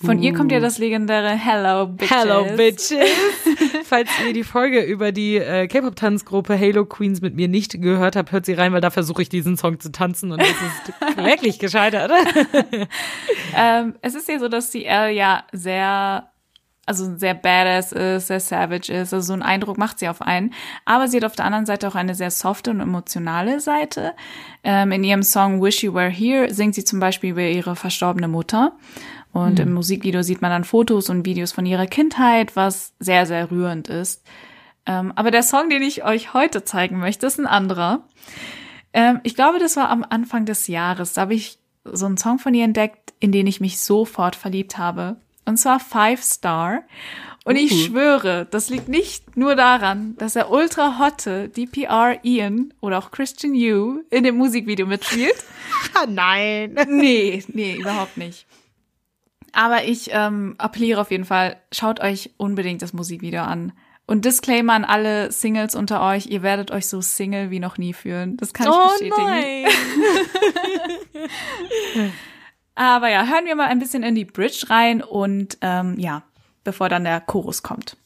Von 0.00 0.22
ihr 0.22 0.32
kommt 0.32 0.52
ja 0.52 0.60
das 0.60 0.78
legendäre 0.78 1.30
Hello 1.30 1.88
Bitches. 1.88 2.16
Hello 2.16 2.44
Bitches. 2.56 3.10
Falls 3.84 4.08
ihr 4.24 4.32
die 4.32 4.44
Folge 4.44 4.80
über 4.80 5.10
die 5.10 5.36
äh, 5.36 5.66
K-Pop-Tanzgruppe 5.66 6.58
Halo 6.58 6.86
Queens 6.86 7.20
mit 7.20 7.34
mir 7.34 7.48
nicht 7.48 7.82
gehört 7.82 8.14
habt, 8.14 8.30
hört 8.30 8.46
sie 8.46 8.52
rein, 8.52 8.72
weil 8.72 8.80
da 8.80 8.90
versuche 8.90 9.22
ich 9.22 9.28
diesen 9.28 9.56
Song 9.56 9.80
zu 9.80 9.90
tanzen 9.90 10.30
und 10.30 10.40
das 10.40 10.48
ist 10.48 11.16
wirklich 11.16 11.58
gescheitert. 11.58 12.12
Ähm, 13.54 13.94
es 14.00 14.14
ist 14.14 14.28
ja 14.28 14.38
so, 14.38 14.48
dass 14.48 14.70
CL 14.70 15.10
ja 15.10 15.44
sehr, 15.52 16.31
also 16.84 17.16
sehr 17.16 17.34
badass 17.34 17.92
ist, 17.92 18.26
sehr 18.26 18.40
savage 18.40 18.92
ist. 18.92 19.14
Also 19.14 19.20
so 19.20 19.32
einen 19.32 19.42
Eindruck 19.42 19.78
macht 19.78 19.98
sie 19.98 20.08
auf 20.08 20.20
einen. 20.20 20.52
Aber 20.84 21.06
sie 21.08 21.18
hat 21.18 21.24
auf 21.24 21.36
der 21.36 21.44
anderen 21.44 21.66
Seite 21.66 21.86
auch 21.86 21.94
eine 21.94 22.14
sehr 22.14 22.30
softe 22.30 22.70
und 22.70 22.80
emotionale 22.80 23.60
Seite. 23.60 24.14
Ähm, 24.64 24.90
in 24.92 25.04
ihrem 25.04 25.22
Song 25.22 25.62
Wish 25.62 25.82
You 25.84 25.94
Were 25.94 26.10
Here 26.10 26.52
singt 26.52 26.74
sie 26.74 26.84
zum 26.84 26.98
Beispiel 26.98 27.30
über 27.30 27.42
ihre 27.42 27.76
verstorbene 27.76 28.28
Mutter. 28.28 28.72
Und 29.32 29.60
im 29.60 29.72
Musikvideo 29.72 30.22
sieht 30.22 30.42
man 30.42 30.50
dann 30.50 30.64
Fotos 30.64 31.08
und 31.08 31.24
Videos 31.24 31.52
von 31.52 31.64
ihrer 31.64 31.86
Kindheit, 31.86 32.54
was 32.54 32.92
sehr, 32.98 33.24
sehr 33.24 33.50
rührend 33.50 33.88
ist. 33.88 34.22
Ähm, 34.84 35.12
aber 35.16 35.30
der 35.30 35.42
Song, 35.42 35.70
den 35.70 35.82
ich 35.82 36.04
euch 36.04 36.34
heute 36.34 36.64
zeigen 36.64 36.98
möchte, 36.98 37.26
ist 37.26 37.38
ein 37.38 37.46
anderer. 37.46 38.02
Ähm, 38.92 39.20
ich 39.22 39.34
glaube, 39.34 39.58
das 39.58 39.76
war 39.76 39.88
am 39.88 40.04
Anfang 40.08 40.44
des 40.44 40.66
Jahres. 40.66 41.14
Da 41.14 41.22
habe 41.22 41.34
ich 41.34 41.58
so 41.84 42.06
einen 42.06 42.18
Song 42.18 42.38
von 42.38 42.52
ihr 42.52 42.64
entdeckt, 42.64 43.14
in 43.20 43.32
den 43.32 43.46
ich 43.46 43.60
mich 43.60 43.80
sofort 43.80 44.36
verliebt 44.36 44.76
habe. 44.76 45.16
Und 45.44 45.56
zwar 45.56 45.80
Five 45.80 46.22
Star. 46.22 46.82
Und 47.44 47.56
ich 47.56 47.86
schwöre, 47.86 48.46
das 48.48 48.70
liegt 48.70 48.88
nicht 48.88 49.36
nur 49.36 49.56
daran, 49.56 50.14
dass 50.18 50.34
der 50.34 50.50
ultra 50.50 51.00
hotte 51.00 51.48
DPR 51.48 52.20
Ian 52.22 52.72
oder 52.80 52.98
auch 52.98 53.10
Christian 53.10 53.54
Yu 53.56 54.02
in 54.10 54.22
dem 54.22 54.36
Musikvideo 54.36 54.86
mitspielt. 54.86 55.34
Nein. 56.08 56.78
nee, 56.88 57.42
nee, 57.48 57.74
überhaupt 57.74 58.16
nicht. 58.16 58.46
Aber 59.52 59.84
ich 59.84 60.10
ähm, 60.12 60.54
appelliere 60.58 61.00
auf 61.00 61.10
jeden 61.10 61.24
Fall, 61.24 61.56
schaut 61.72 61.98
euch 62.00 62.30
unbedingt 62.36 62.80
das 62.80 62.92
Musikvideo 62.92 63.42
an. 63.42 63.72
Und 64.06 64.24
Disclaimer 64.24 64.74
an 64.74 64.84
alle 64.84 65.32
Singles 65.32 65.74
unter 65.74 66.00
euch, 66.02 66.26
ihr 66.26 66.42
werdet 66.42 66.70
euch 66.70 66.86
so 66.86 67.00
Single 67.00 67.50
wie 67.50 67.60
noch 67.60 67.76
nie 67.76 67.92
fühlen. 67.92 68.36
Das 68.36 68.52
kann 68.52 68.68
ich 68.68 68.72
Oh 68.72 68.88
bestätigen. 68.90 69.16
nein. 69.26 69.66
Aber 72.74 73.10
ja, 73.10 73.26
hören 73.26 73.44
wir 73.44 73.54
mal 73.54 73.68
ein 73.68 73.78
bisschen 73.78 74.02
in 74.02 74.14
die 74.14 74.24
Bridge 74.24 74.66
rein 74.70 75.02
und 75.02 75.58
ähm, 75.60 75.98
ja, 75.98 76.22
bevor 76.64 76.88
dann 76.88 77.04
der 77.04 77.20
Chorus 77.20 77.62
kommt. 77.62 77.96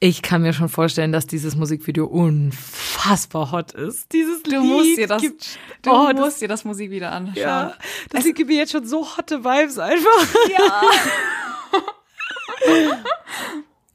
Ich 0.00 0.20
kann 0.20 0.42
mir 0.42 0.52
schon 0.52 0.68
vorstellen, 0.68 1.12
dass 1.12 1.26
dieses 1.26 1.56
Musikvideo 1.56 2.04
unfassbar 2.04 2.73
hot 3.06 3.72
ist. 3.72 4.12
Dieses 4.12 4.42
Du 4.42 4.50
Lied 4.50 4.60
musst 4.60 4.96
dir 4.98 5.06
das, 5.06 5.22
gibt, 5.22 5.58
du 5.82 5.90
oh, 5.90 6.08
das, 6.12 6.20
musst 6.20 6.40
dir 6.40 6.48
das 6.48 6.64
Musikvideo 6.64 7.08
anschauen. 7.08 7.36
ja, 7.36 7.74
das 8.10 8.24
Lied 8.24 8.36
gibt 8.36 8.50
mir 8.50 8.56
jetzt 8.56 8.72
schon 8.72 8.86
so 8.86 9.06
hotte 9.16 9.44
Vibes 9.44 9.78
einfach. 9.78 10.34
Ja. 10.50 10.82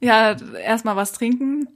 ja, 0.00 0.36
erstmal 0.58 0.96
was 0.96 1.12
trinken. 1.12 1.68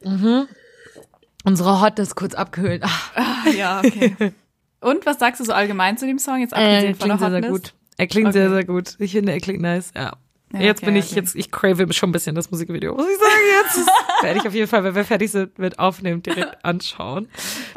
Unsere 1.45 1.81
Hotness 1.81 2.15
kurz 2.15 2.35
abgehöhlt. 2.35 2.83
Ach, 2.85 3.13
Ah, 3.17 3.49
ja, 3.51 3.81
okay. 3.85 4.33
Und 4.81 5.07
was 5.07 5.19
sagst 5.19 5.41
du 5.41 5.45
so 5.45 5.53
allgemein 5.53 5.97
zu 5.99 6.07
dem 6.07 6.19
Song? 6.19 6.41
Jetzt 6.41 6.53
abgesehen 6.55 6.95
er 6.95 6.95
von 6.95 7.09
der 7.09 7.17
klingt 7.17 7.21
sehr, 7.21 7.31
sehr 7.31 7.37
Hotness? 7.37 7.51
gut. 7.63 7.75
Er 7.97 8.07
klingt 8.07 8.33
sehr, 8.33 8.47
Okay. 8.47 8.55
sehr 8.55 8.65
gut. 8.65 8.97
Ich 8.99 9.13
finde, 9.13 9.33
er 9.33 9.41
klingt 9.41 9.63
nice, 9.63 9.93
ja. 9.95 10.13
Ja, 10.55 10.61
jetzt 10.61 10.79
okay, 10.79 10.87
bin 10.87 10.97
ich, 10.97 11.07
okay. 11.07 11.17
jetzt, 11.17 11.35
ich 11.35 11.51
crave 11.51 11.93
schon 11.93 12.11
ein 12.11 12.13
bisschen 12.13 12.35
das 12.35 12.51
Musikvideo, 12.51 12.95
muss 12.95 13.07
ich 13.09 13.19
sagen. 13.19 13.31
Jetzt 13.63 13.89
werde 14.23 14.39
ich 14.41 14.47
auf 14.49 14.55
jeden 14.55 14.69
Fall, 14.69 14.85
wenn 14.85 14.95
wir 14.95 15.05
fertig 15.05 15.31
sind, 15.31 15.59
mit 15.59 15.79
aufnehmen, 15.79 16.23
direkt 16.23 16.65
anschauen. 16.65 17.29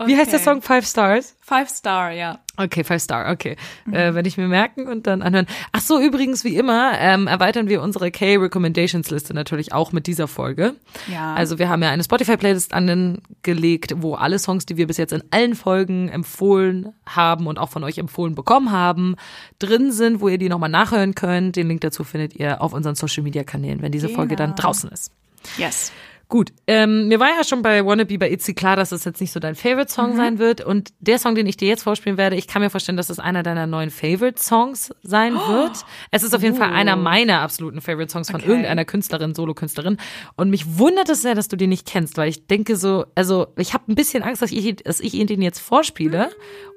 Wie 0.05 0.15
heißt 0.15 0.31
der 0.31 0.39
Okay. 0.39 0.43
Song? 0.43 0.61
Five 0.61 0.85
Stars? 0.85 1.35
Five 1.41 1.69
Star, 1.69 2.11
ja. 2.11 2.39
Okay, 2.57 2.83
Five 2.83 3.01
Star, 3.01 3.31
okay. 3.31 3.55
Mhm. 3.85 3.93
Äh, 3.93 4.15
werde 4.15 4.27
ich 4.27 4.37
mir 4.37 4.47
merken 4.47 4.87
und 4.87 5.05
dann 5.07 5.21
anhören. 5.21 5.45
Ach 5.71 5.79
so, 5.81 5.99
übrigens, 6.01 6.43
wie 6.43 6.55
immer, 6.57 6.93
ähm, 6.99 7.27
erweitern 7.27 7.69
wir 7.69 7.81
unsere 7.83 8.09
K-Recommendations-Liste 8.09 9.33
natürlich 9.33 9.73
auch 9.73 9.91
mit 9.91 10.07
dieser 10.07 10.27
Folge. 10.27 10.73
Ja. 11.11 11.35
Also 11.35 11.59
wir 11.59 11.69
haben 11.69 11.83
ja 11.83 11.91
eine 11.91 12.03
Spotify-Playlist 12.03 12.73
angelegt, 12.73 13.93
wo 13.97 14.15
alle 14.15 14.39
Songs, 14.39 14.65
die 14.65 14.77
wir 14.77 14.87
bis 14.87 14.97
jetzt 14.97 15.13
in 15.13 15.23
allen 15.31 15.55
Folgen 15.55 16.09
empfohlen 16.09 16.93
haben 17.05 17.47
und 17.47 17.59
auch 17.59 17.69
von 17.69 17.83
euch 17.83 17.97
empfohlen 17.97 18.35
bekommen 18.35 18.71
haben, 18.71 19.15
drin 19.59 19.91
sind, 19.91 20.19
wo 20.21 20.27
ihr 20.29 20.37
die 20.37 20.49
nochmal 20.49 20.69
nachhören 20.69 21.15
könnt. 21.15 21.55
Den 21.55 21.67
Link 21.67 21.81
dazu 21.81 22.03
findet 22.03 22.35
ihr 22.35 22.61
auf 22.61 22.73
unseren 22.73 22.95
Social-Media-Kanälen, 22.95 23.81
wenn 23.81 23.91
diese 23.91 24.09
Folge 24.09 24.35
dann 24.35 24.51
Genau. 24.51 24.61
draußen 24.61 24.89
ist. 24.89 25.11
Yes. 25.57 25.91
Gut, 26.29 26.51
ähm, 26.67 27.07
mir 27.07 27.21
war 27.21 27.29
ja 27.29 27.45
schon 27.45 27.61
bei 27.61 27.85
Wannabe 27.85 28.17
bei 28.17 28.29
Itzy 28.29 28.53
klar, 28.53 28.75
dass 28.75 28.89
das 28.89 29.05
jetzt 29.05 29.21
nicht 29.21 29.31
so 29.31 29.39
dein 29.39 29.55
Favorite-Song 29.55 30.11
Mhm. 30.11 30.17
sein 30.17 30.39
wird. 30.39 30.59
Und 30.59 30.89
der 30.99 31.19
Song, 31.19 31.35
den 31.35 31.47
ich 31.47 31.55
dir 31.55 31.69
jetzt 31.69 31.83
vorspielen 31.83 32.17
werde, 32.17 32.35
ich 32.35 32.47
kann 32.47 32.61
mir 32.61 32.69
vorstellen, 32.69 32.97
dass 32.97 33.07
das 33.07 33.19
einer 33.19 33.43
deiner 33.43 33.65
neuen 33.65 33.89
Favorite-Songs 33.89 34.93
sein 35.03 35.35
wird. 35.35 35.85
Es 36.11 36.23
ist 36.23 36.35
auf 36.35 36.43
jeden 36.43 36.57
Fall 36.57 36.73
einer 36.73 36.97
meiner 36.97 37.39
absoluten 37.39 37.79
Favorite-Songs 37.79 38.29
von 38.29 38.41
Oh. 38.41 38.43
Okay. 38.43 38.49
irgendeiner 38.49 38.83
Künstlerin, 38.83 39.33
Solo-Künstlerin. 39.35 39.95
Und 40.35 40.49
mich 40.49 40.77
wundert 40.77 41.07
es 41.07 41.21
sehr, 41.21 41.33
dass 41.33 41.47
du 41.47 41.55
den 41.55 41.69
nicht 41.69 41.87
kennst, 41.87 42.17
weil 42.17 42.27
ich 42.27 42.45
denke 42.47 42.75
so, 42.75 43.05
also 43.15 43.47
ich 43.55 43.73
habe 43.73 43.89
ein 43.89 43.95
bisschen 43.95 44.21
Angst, 44.21 44.41
dass 44.41 44.51
ich, 44.51 44.75
dass 44.83 44.99
ich 44.99 45.13
ihn 45.13 45.27
den 45.27 45.41
jetzt 45.41 45.59
vorspiele 45.59 46.29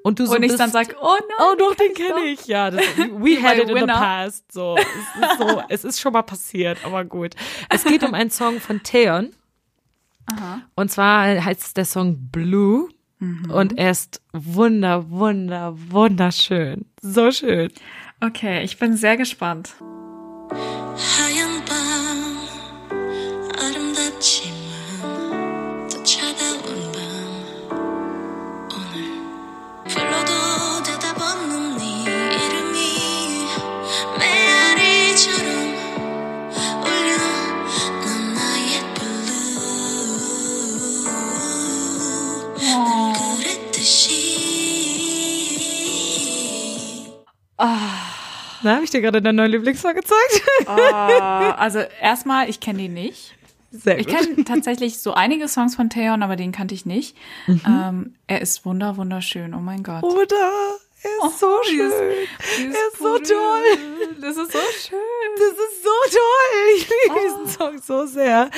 und 0.04 0.20
du 0.20 0.26
so 0.26 0.36
Und 0.36 0.42
ich 0.44 0.48
bist, 0.50 0.60
dann 0.60 0.70
sag, 0.70 0.94
oh 1.02 1.06
nein. 1.18 1.36
Oh 1.40 1.56
doch, 1.58 1.74
den 1.74 1.92
kenne 1.94 2.20
ich. 2.32 2.46
Ja, 2.46 2.70
das, 2.70 2.82
we 3.18 3.42
had 3.42 3.56
it 3.56 3.62
in 3.64 3.68
the 3.70 3.74
winner. 3.74 3.94
past. 3.94 4.52
So, 4.52 4.76
es 4.78 4.84
ist 5.30 5.38
so, 5.38 5.62
es 5.68 5.84
ist 5.84 6.00
schon 6.00 6.12
mal 6.12 6.22
passiert, 6.22 6.78
aber 6.84 7.04
gut. 7.04 7.34
Es 7.68 7.82
geht 7.84 8.04
um 8.04 8.14
einen 8.14 8.30
Song 8.30 8.60
von 8.60 8.80
Theon. 8.84 9.30
Und 10.74 10.90
zwar 10.90 11.44
heißt 11.44 11.76
der 11.76 11.84
Song 11.84 12.30
Blue. 12.30 12.88
Und 13.52 13.76
er 13.76 13.90
ist 13.90 14.22
wunder, 14.32 15.10
wunder, 15.10 15.74
wunderschön. 15.90 16.86
So 17.02 17.30
schön. 17.30 17.70
Okay, 18.20 18.62
ich 18.62 18.78
bin 18.78 18.96
sehr 18.96 19.18
gespannt. 19.18 19.74
하 20.50 21.49
ich 48.90 49.00
dir 49.00 49.00
gerade 49.02 49.22
deinen 49.22 49.36
neuen 49.36 49.52
Lieblingssong 49.52 49.94
gezeigt? 49.94 50.42
Ah, 50.66 51.52
also 51.52 51.78
erstmal, 52.00 52.48
ich 52.50 52.60
kenne 52.60 52.80
den 52.82 52.94
nicht. 52.94 53.34
Sehr 53.72 53.98
Ich 54.00 54.06
gut. 54.08 54.16
kenne 54.16 54.44
tatsächlich 54.44 54.98
so 54.98 55.14
einige 55.14 55.46
Songs 55.46 55.76
von 55.76 55.90
Theon, 55.90 56.22
aber 56.24 56.34
den 56.36 56.50
kannte 56.50 56.74
ich 56.74 56.86
nicht. 56.86 57.16
Ähm, 57.46 58.14
er 58.26 58.40
ist 58.40 58.64
wunder 58.64 58.96
wunderschön, 58.96 59.54
oh 59.54 59.60
mein 59.60 59.82
Gott. 59.84 60.02
Oder? 60.02 60.50
Er 61.02 61.28
ist 61.28 61.38
so 61.40 61.46
schön. 61.64 61.76
dieses 62.58 62.76
er 62.76 62.88
ist 62.88 62.98
so 62.98 63.18
toll. 63.18 63.78
Das 64.20 64.36
ist 64.36 64.52
so 64.52 64.58
schön. 64.58 64.98
Das 65.38 65.52
ist 65.52 65.82
so 65.82 65.90
toll. 66.10 66.16
Ich 66.76 66.88
liebe 66.88 67.20
diesen 67.24 67.48
Song 67.58 67.78
so 67.82 68.06
sehr. 68.06 68.50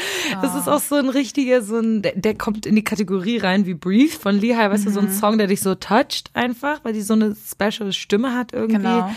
Das 0.42 0.54
ist 0.54 0.68
auch 0.68 0.80
so 0.80 0.96
ein 0.96 1.08
richtiger, 1.08 1.62
so 1.62 1.78
ein, 1.78 2.02
der, 2.02 2.12
der 2.16 2.34
kommt 2.36 2.66
in 2.66 2.74
die 2.74 2.84
Kategorie 2.84 3.38
rein 3.38 3.64
wie 3.66 3.74
Breathe 3.74 4.12
von 4.18 4.36
Lehigh. 4.38 4.70
Weißt 4.70 4.86
du, 4.86 4.90
so 4.90 5.00
ein 5.00 5.10
Song, 5.12 5.38
der 5.38 5.46
dich 5.46 5.60
so 5.60 5.74
toucht 5.76 6.30
einfach, 6.34 6.80
weil 6.82 6.92
die 6.92 7.00
so 7.02 7.14
eine 7.14 7.34
special 7.36 7.92
Stimme 7.92 8.34
hat 8.34 8.52
irgendwie. 8.52 8.76
Genau. 8.82 9.10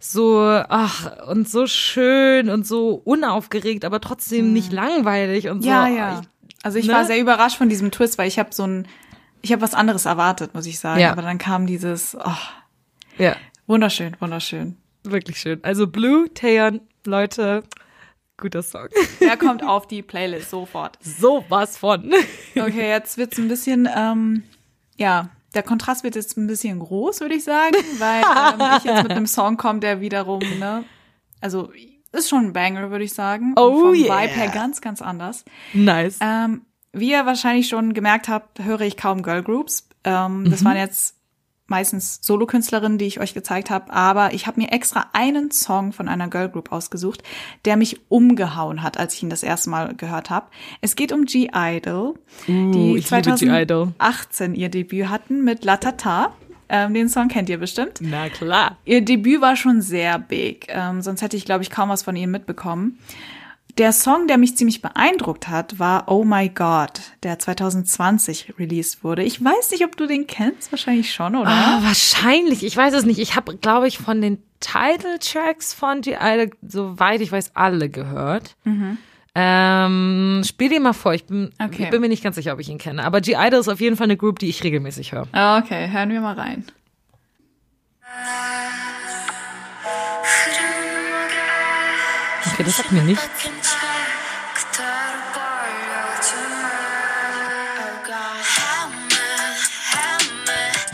So, 0.00 0.40
ach, 0.40 1.28
und 1.28 1.48
so 1.48 1.66
schön 1.66 2.50
und 2.50 2.66
so 2.66 3.00
unaufgeregt, 3.04 3.84
aber 3.84 4.00
trotzdem 4.00 4.52
nicht 4.52 4.72
langweilig 4.72 5.48
und 5.48 5.62
so. 5.62 5.68
Ja, 5.68 5.86
ja. 5.86 6.22
Also 6.64 6.78
ich 6.78 6.86
Ne? 6.86 6.94
war 6.94 7.04
sehr 7.04 7.20
überrascht 7.20 7.56
von 7.58 7.68
diesem 7.68 7.90
Twist, 7.92 8.18
weil 8.18 8.28
ich 8.28 8.38
habe 8.38 8.50
so 8.52 8.64
ein, 8.66 8.88
ich 9.40 9.52
habe 9.52 9.62
was 9.62 9.74
anderes 9.74 10.04
erwartet, 10.04 10.54
muss 10.54 10.66
ich 10.66 10.78
sagen. 10.80 11.00
Ja. 11.00 11.12
Aber 11.12 11.22
dann 11.22 11.38
kam 11.38 11.66
dieses, 11.66 12.16
oh, 12.16 12.30
Ja, 13.18 13.36
wunderschön, 13.66 14.16
wunderschön. 14.20 14.76
wirklich 15.04 15.38
schön. 15.38 15.62
Also 15.62 15.86
Blue, 15.86 16.32
Taeyeon, 16.32 16.80
Leute, 17.04 17.62
guter 18.36 18.62
Song. 18.62 18.88
Der 19.20 19.36
kommt 19.36 19.62
auf 19.62 19.86
die 19.86 20.02
Playlist 20.02 20.50
sofort. 20.50 20.98
So 21.02 21.44
was 21.48 21.76
von. 21.76 22.12
Okay, 22.56 22.88
jetzt 22.88 23.16
wird's 23.18 23.38
ein 23.38 23.48
bisschen, 23.48 23.88
ähm, 23.94 24.42
ja, 24.96 25.30
der 25.54 25.62
Kontrast 25.62 26.04
wird 26.04 26.16
jetzt 26.16 26.36
ein 26.36 26.46
bisschen 26.46 26.78
groß, 26.78 27.20
würde 27.20 27.34
ich 27.34 27.44
sagen, 27.44 27.76
weil 27.98 28.22
ähm, 28.22 28.76
ich 28.78 28.84
jetzt 28.84 29.02
mit 29.02 29.12
einem 29.12 29.26
Song 29.26 29.56
komme, 29.56 29.80
der 29.80 30.00
wiederum, 30.00 30.40
ne, 30.58 30.84
also 31.40 31.70
ist 32.12 32.28
schon 32.28 32.46
ein 32.46 32.52
Banger, 32.52 32.90
würde 32.90 33.04
ich 33.04 33.14
sagen. 33.14 33.54
Oh 33.56 33.68
Und 33.68 33.80
vom 33.80 33.94
yeah. 33.94 34.22
Vibe 34.22 34.32
her 34.34 34.48
ganz, 34.48 34.80
ganz 34.82 35.00
anders. 35.00 35.44
Nice. 35.72 36.18
Ähm, 36.20 36.62
wie 36.92 37.10
ihr 37.12 37.24
wahrscheinlich 37.24 37.68
schon 37.68 37.94
gemerkt 37.94 38.28
habt, 38.28 38.62
höre 38.62 38.82
ich 38.82 38.98
kaum 38.98 39.22
Girlgroups. 39.22 39.88
Ähm, 40.04 40.46
Das 40.50 40.62
waren 40.64 40.76
jetzt 40.76 41.16
meistens 41.72 42.20
Solokünstlerinnen, 42.22 42.98
die 42.98 43.06
ich 43.06 43.18
euch 43.18 43.34
gezeigt 43.34 43.70
habe, 43.70 43.92
aber 43.92 44.34
ich 44.34 44.46
habe 44.46 44.60
mir 44.60 44.70
extra 44.70 45.06
einen 45.14 45.50
Song 45.50 45.92
von 45.92 46.06
einer 46.06 46.28
Girlgroup 46.28 46.70
ausgesucht, 46.70 47.22
der 47.64 47.76
mich 47.76 48.00
umgehauen 48.08 48.82
hat, 48.82 48.98
als 48.98 49.14
ich 49.14 49.22
ihn 49.22 49.30
das 49.30 49.42
erste 49.42 49.70
Mal 49.70 49.94
gehört 49.96 50.28
habe. 50.28 50.46
Es 50.82 50.94
geht 50.94 51.12
um 51.12 51.24
G-Idol, 51.24 52.14
die 52.46 52.52
Uh, 52.52 52.70
G-Idol. 52.70 52.98
2018 53.98 54.54
ihr 54.54 54.68
Debüt 54.68 55.08
hatten 55.08 55.42
mit 55.42 55.64
La 55.64 55.78
Tata. 55.78 56.32
Ähm, 56.68 56.94
den 56.94 57.08
Song 57.08 57.28
kennt 57.28 57.48
ihr 57.48 57.58
bestimmt. 57.58 57.98
Na 58.00 58.28
klar. 58.28 58.76
Ihr 58.84 59.02
Debüt 59.02 59.40
war 59.40 59.56
schon 59.56 59.80
sehr 59.80 60.18
big, 60.18 60.66
ähm, 60.68 61.00
sonst 61.02 61.22
hätte 61.22 61.36
ich, 61.36 61.44
glaube 61.44 61.62
ich, 61.62 61.70
kaum 61.70 61.88
was 61.88 62.02
von 62.02 62.16
ihnen 62.16 62.32
mitbekommen. 62.32 62.98
Der 63.78 63.92
Song, 63.92 64.26
der 64.28 64.36
mich 64.36 64.54
ziemlich 64.56 64.82
beeindruckt 64.82 65.48
hat, 65.48 65.78
war 65.78 66.04
Oh 66.10 66.24
My 66.24 66.50
God, 66.50 66.90
der 67.22 67.38
2020 67.38 68.54
released 68.58 69.02
wurde. 69.02 69.22
Ich 69.22 69.42
weiß 69.42 69.70
nicht, 69.70 69.82
ob 69.84 69.96
du 69.96 70.06
den 70.06 70.26
kennst, 70.26 70.70
wahrscheinlich 70.72 71.12
schon, 71.12 71.34
oder? 71.36 71.48
Ah, 71.48 71.78
wahrscheinlich. 71.82 72.64
Ich 72.64 72.76
weiß 72.76 72.92
es 72.92 73.06
nicht. 73.06 73.18
Ich 73.18 73.34
habe, 73.34 73.56
glaube 73.56 73.88
ich, 73.88 73.96
von 73.96 74.20
den 74.20 74.42
Title-Tracks 74.60 75.72
von 75.72 76.02
die 76.02 76.16
Idol, 76.20 76.50
soweit 76.60 77.22
ich 77.22 77.32
weiß, 77.32 77.52
alle 77.56 77.88
gehört. 77.88 78.56
Ähm, 79.34 80.42
spiel 80.46 80.68
dir 80.68 80.80
mal 80.80 80.92
vor. 80.92 81.14
Ich 81.14 81.24
bin, 81.24 81.50
Okay. 81.58 81.84
ich 81.84 81.90
bin 81.90 82.02
mir 82.02 82.08
nicht 82.10 82.22
ganz 82.22 82.36
sicher, 82.36 82.52
ob 82.52 82.60
ich 82.60 82.68
ihn 82.68 82.76
kenne. 82.76 83.02
Aber 83.02 83.22
G-Idol 83.22 83.58
ist 83.60 83.68
auf 83.68 83.80
jeden 83.80 83.96
Fall 83.96 84.04
eine 84.04 84.18
Group, 84.18 84.38
die 84.38 84.50
ich 84.50 84.62
regelmäßig 84.62 85.12
höre. 85.12 85.26
Ah, 85.32 85.58
Okay, 85.58 85.88
hören 85.90 86.10
wir 86.10 86.20
mal 86.20 86.34
rein. 86.38 86.66
Okay, 92.52 92.64
das 92.64 92.76
sagt 92.76 92.92
mir 92.92 93.02
nichts. 93.02 93.24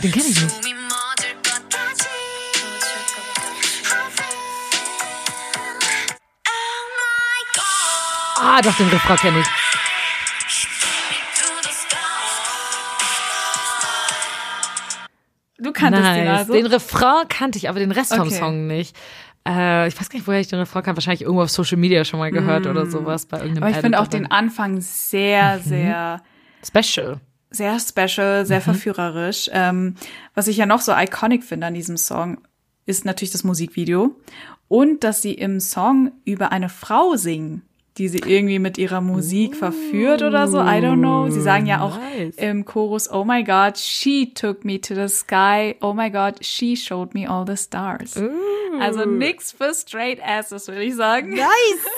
Den 0.01 0.11
kenne 0.11 0.25
ich 0.29 0.41
nicht. 0.41 0.55
Ah, 8.41 8.61
doch, 8.61 8.75
den 8.77 8.87
Refrain 8.87 9.17
kenne 9.17 9.39
ich. 9.39 9.47
Du 15.57 15.73
kanntest 15.73 16.05
den 16.05 16.25
Nice. 16.25 16.39
also? 16.39 16.53
Den 16.53 16.65
Refrain 16.67 17.27
kannte 17.27 17.57
ich, 17.57 17.67
aber 17.67 17.79
den 17.79 17.91
Rest 17.91 18.15
vom 18.15 18.27
Okay. 18.27 18.37
Song 18.37 18.67
nicht. 18.67 18.95
Äh, 19.47 19.89
ich 19.89 19.99
weiß 19.99 20.09
gar 20.09 20.17
nicht, 20.17 20.27
woher 20.27 20.39
ich 20.39 20.47
den 20.47 20.59
Refrain 20.59 20.83
kann. 20.83 20.95
Wahrscheinlich 20.95 21.21
irgendwo 21.21 21.43
auf 21.43 21.49
Social 21.49 21.77
Media 21.77 22.05
schon 22.05 22.19
mal 22.19 22.31
gehört 22.31 22.65
oder 22.65 22.85
sowas 22.85 23.25
bei 23.25 23.37
irgendeinem 23.39 23.61
Mm. 23.61 23.63
Aber 23.63 23.71
ich 23.75 23.81
finde 23.81 23.99
auch 23.99 24.07
den 24.07 24.31
Anfang 24.31 24.79
sehr, 24.79 25.59
sehr 25.59 26.21
Special. 26.65 27.19
Sehr 27.51 27.79
special, 27.79 28.45
sehr 28.45 28.61
verführerisch. 28.61 29.49
Ähm, 29.53 29.95
was 30.35 30.47
ich 30.47 30.57
ja 30.57 30.65
noch 30.65 30.81
so 30.81 30.93
iconic 30.95 31.43
finde 31.43 31.67
an 31.67 31.73
diesem 31.73 31.97
Song, 31.97 32.39
ist 32.85 33.05
natürlich 33.05 33.31
das 33.31 33.43
Musikvideo 33.43 34.15
und 34.67 35.03
dass 35.03 35.21
sie 35.21 35.33
im 35.33 35.59
Song 35.59 36.11
über 36.25 36.51
eine 36.51 36.69
Frau 36.69 37.15
singen, 37.15 37.63
die 37.97 38.07
sie 38.07 38.19
irgendwie 38.19 38.59
mit 38.59 38.77
ihrer 38.77 39.01
Musik 39.01 39.55
verführt 39.55 40.21
oder 40.21 40.47
so. 40.47 40.59
I 40.59 40.79
don't 40.79 40.99
know. 40.99 41.29
Sie 41.29 41.41
sagen 41.41 41.65
ja 41.65 41.81
auch 41.81 41.97
nice. 41.97 42.35
im 42.37 42.63
Chorus, 42.65 43.11
Oh 43.11 43.25
my 43.25 43.43
God, 43.43 43.77
she 43.77 44.31
took 44.33 44.63
me 44.63 44.79
to 44.79 44.95
the 44.95 45.09
sky. 45.09 45.75
Oh 45.81 45.93
my 45.93 46.09
God, 46.09 46.43
she 46.43 46.77
showed 46.77 47.13
me 47.13 47.29
all 47.29 47.45
the 47.45 47.57
stars. 47.57 48.15
Also 48.79 49.05
nix 49.05 49.51
für 49.51 49.73
straight 49.73 50.19
asses, 50.23 50.67
würde 50.67 50.83
ich 50.83 50.95
sagen. 50.95 51.31
Nice, 51.31 51.49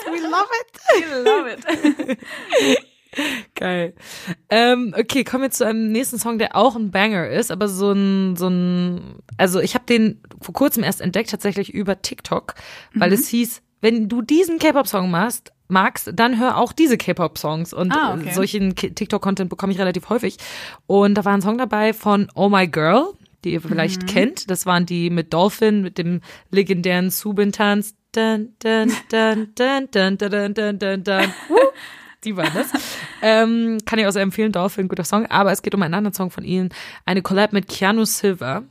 we 0.06 0.20
love 0.20 0.48
it. 0.60 0.80
I 0.96 1.22
love 1.22 2.08
it. 2.10 2.78
Geil. 3.54 3.94
Ähm, 4.48 4.94
okay, 4.98 5.24
kommen 5.24 5.42
wir 5.42 5.50
zu 5.50 5.66
einem 5.66 5.92
nächsten 5.92 6.18
Song, 6.18 6.38
der 6.38 6.56
auch 6.56 6.76
ein 6.76 6.90
Banger 6.90 7.28
ist, 7.28 7.50
aber 7.50 7.68
so 7.68 7.92
ein, 7.92 8.36
so 8.36 8.48
ein, 8.48 9.16
also 9.36 9.60
ich 9.60 9.74
habe 9.74 9.84
den 9.86 10.20
vor 10.40 10.54
kurzem 10.54 10.82
erst 10.82 11.00
entdeckt, 11.00 11.30
tatsächlich 11.30 11.72
über 11.74 12.00
TikTok, 12.00 12.54
weil 12.94 13.08
Mhm. 13.10 13.14
es 13.14 13.28
hieß, 13.28 13.62
wenn 13.80 14.08
du 14.08 14.22
diesen 14.22 14.58
K-Pop-Song 14.58 15.10
machst, 15.10 15.52
magst, 15.68 16.10
dann 16.14 16.38
hör 16.38 16.58
auch 16.58 16.72
diese 16.72 16.96
K-Pop-Songs. 16.98 17.72
Und 17.72 17.92
Ah, 17.92 18.14
okay. 18.14 18.32
solchen 18.32 18.74
TikTok-Content 18.76 19.48
bekomme 19.50 19.72
ich 19.72 19.78
relativ 19.78 20.08
häufig. 20.08 20.36
Und 20.86 21.14
da 21.14 21.24
war 21.24 21.32
ein 21.34 21.40
Song 21.42 21.58
dabei 21.58 21.92
von 21.94 22.28
Oh 22.34 22.48
My 22.48 22.68
Girl, 22.68 23.06
die 23.44 23.54
ihr 23.54 23.60
vielleicht 23.62 24.02
Mhm. 24.02 24.06
kennt. 24.06 24.50
Das 24.50 24.66
waren 24.66 24.86
die 24.86 25.10
mit 25.10 25.32
Dolphin, 25.32 25.80
mit 25.82 25.98
dem 25.98 26.20
legendären 26.50 27.10
Subin-Tanz. 27.10 27.94
Dun, 28.14 28.54
dun, 28.62 28.92
dun, 29.10 29.48
dun, 29.56 29.88
dun, 29.90 30.18
dun, 30.18 30.30
dun, 30.30 30.54
dun, 30.54 30.78
dun, 30.78 31.04
dun. 31.04 31.24
Die 32.24 32.36
war 32.36 32.44
das. 32.50 32.66
ähm, 33.22 33.78
kann 33.84 33.98
ich 33.98 34.06
auch 34.06 34.10
sehr 34.12 34.22
empfehlen, 34.22 34.52
Dolphin, 34.52 34.88
guter 34.88 35.04
Song. 35.04 35.26
Aber 35.26 35.52
es 35.52 35.62
geht 35.62 35.74
um 35.74 35.82
einen 35.82 35.94
anderen 35.94 36.14
Song 36.14 36.30
von 36.30 36.44
ihnen. 36.44 36.70
Eine 37.04 37.22
Collab 37.22 37.52
mit 37.52 37.68
Keanu 37.68 38.04
Silva. 38.04 38.62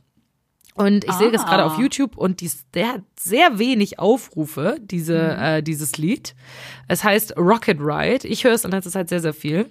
Und 0.74 1.04
ich 1.04 1.12
sehe 1.12 1.30
das 1.30 1.42
Ah. 1.42 1.48
gerade 1.48 1.64
auf 1.66 1.78
YouTube 1.78 2.16
und 2.16 2.40
dies, 2.40 2.64
der 2.72 2.94
hat 2.94 3.02
sehr 3.20 3.58
wenig 3.58 3.98
Aufrufe, 3.98 4.78
diese, 4.80 5.36
äh, 5.36 5.62
dieses 5.62 5.98
Lied. 5.98 6.34
Es 6.88 7.04
heißt 7.04 7.36
Rocket 7.36 7.78
Ride. 7.78 8.26
Ich 8.26 8.44
höre 8.44 8.52
es 8.54 8.64
in 8.64 8.70
letzter 8.70 8.90
Zeit 8.90 9.10
sehr, 9.10 9.20
sehr 9.20 9.34
viel. 9.34 9.66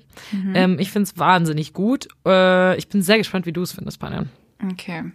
Ähm, 0.53 0.77
ich 0.77 0.91
finde 0.91 1.09
es 1.09 1.17
wahnsinnig 1.17 1.73
gut. 1.73 2.07
Äh, 2.23 2.77
ich 2.77 2.87
bin 2.87 3.01
sehr 3.01 3.17
gespannt, 3.17 3.47
wie 3.47 3.51
du 3.51 3.63
es 3.63 3.71
findest, 3.71 3.99
Panjan. 3.99 4.29
Okay. 4.71 5.05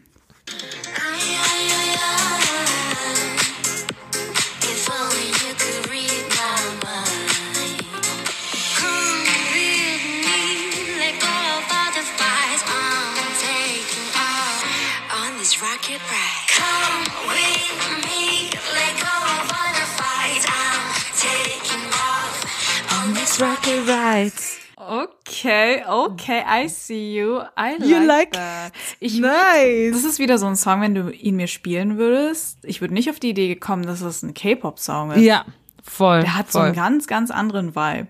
Okay, 25.86 26.42
I 26.46 26.68
see 26.68 27.16
you. 27.18 27.38
I 27.58 27.76
like, 27.78 27.84
You 27.88 28.06
like- 28.06 28.32
that. 28.32 28.72
Ich, 29.00 29.18
Nice. 29.18 29.92
Das 29.92 30.04
ist 30.04 30.18
wieder 30.18 30.38
so 30.38 30.46
ein 30.46 30.56
Song, 30.56 30.80
wenn 30.80 30.94
du 30.94 31.10
ihn 31.10 31.36
mir 31.36 31.46
spielen 31.48 31.98
würdest. 31.98 32.58
Ich 32.64 32.80
würde 32.80 32.94
nicht 32.94 33.10
auf 33.10 33.18
die 33.20 33.30
Idee 33.30 33.48
gekommen, 33.48 33.84
dass 33.84 34.00
es 34.00 34.22
ein 34.22 34.34
K-Pop-Song 34.34 35.12
ist. 35.12 35.22
Ja, 35.22 35.44
voll. 35.82 36.20
Der 36.20 36.34
hat 36.36 36.50
so 36.52 36.58
voll. 36.58 36.66
einen 36.68 36.76
ganz, 36.76 37.06
ganz 37.06 37.30
anderen 37.30 37.74
Vibe. 37.76 38.08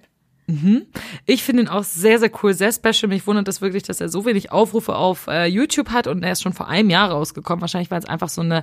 Ich 1.27 1.43
finde 1.43 1.63
ihn 1.63 1.69
auch 1.69 1.83
sehr, 1.83 2.19
sehr 2.21 2.31
cool, 2.43 2.55
sehr 2.55 2.71
special. 2.73 3.09
Mich 3.09 3.27
wundert 3.27 3.49
es 3.49 3.61
wirklich, 3.61 3.83
dass 3.83 4.01
er 4.01 4.09
so 4.09 4.25
wenig 4.25 4.53
Aufrufe 4.53 4.95
auf 4.95 5.27
äh, 5.27 5.47
YouTube 5.47 5.91
hat 5.91 6.07
und 6.07 6.23
er 6.23 6.33
ist 6.33 6.43
schon 6.43 6.53
vor 6.53 6.69
einem 6.69 6.89
Jahr 6.89 7.11
rausgekommen. 7.11 7.61
Wahrscheinlich, 7.61 7.91
weil 7.91 7.99
es 7.99 8.05
einfach 8.07 8.29
so 8.29 8.43
eine 8.43 8.63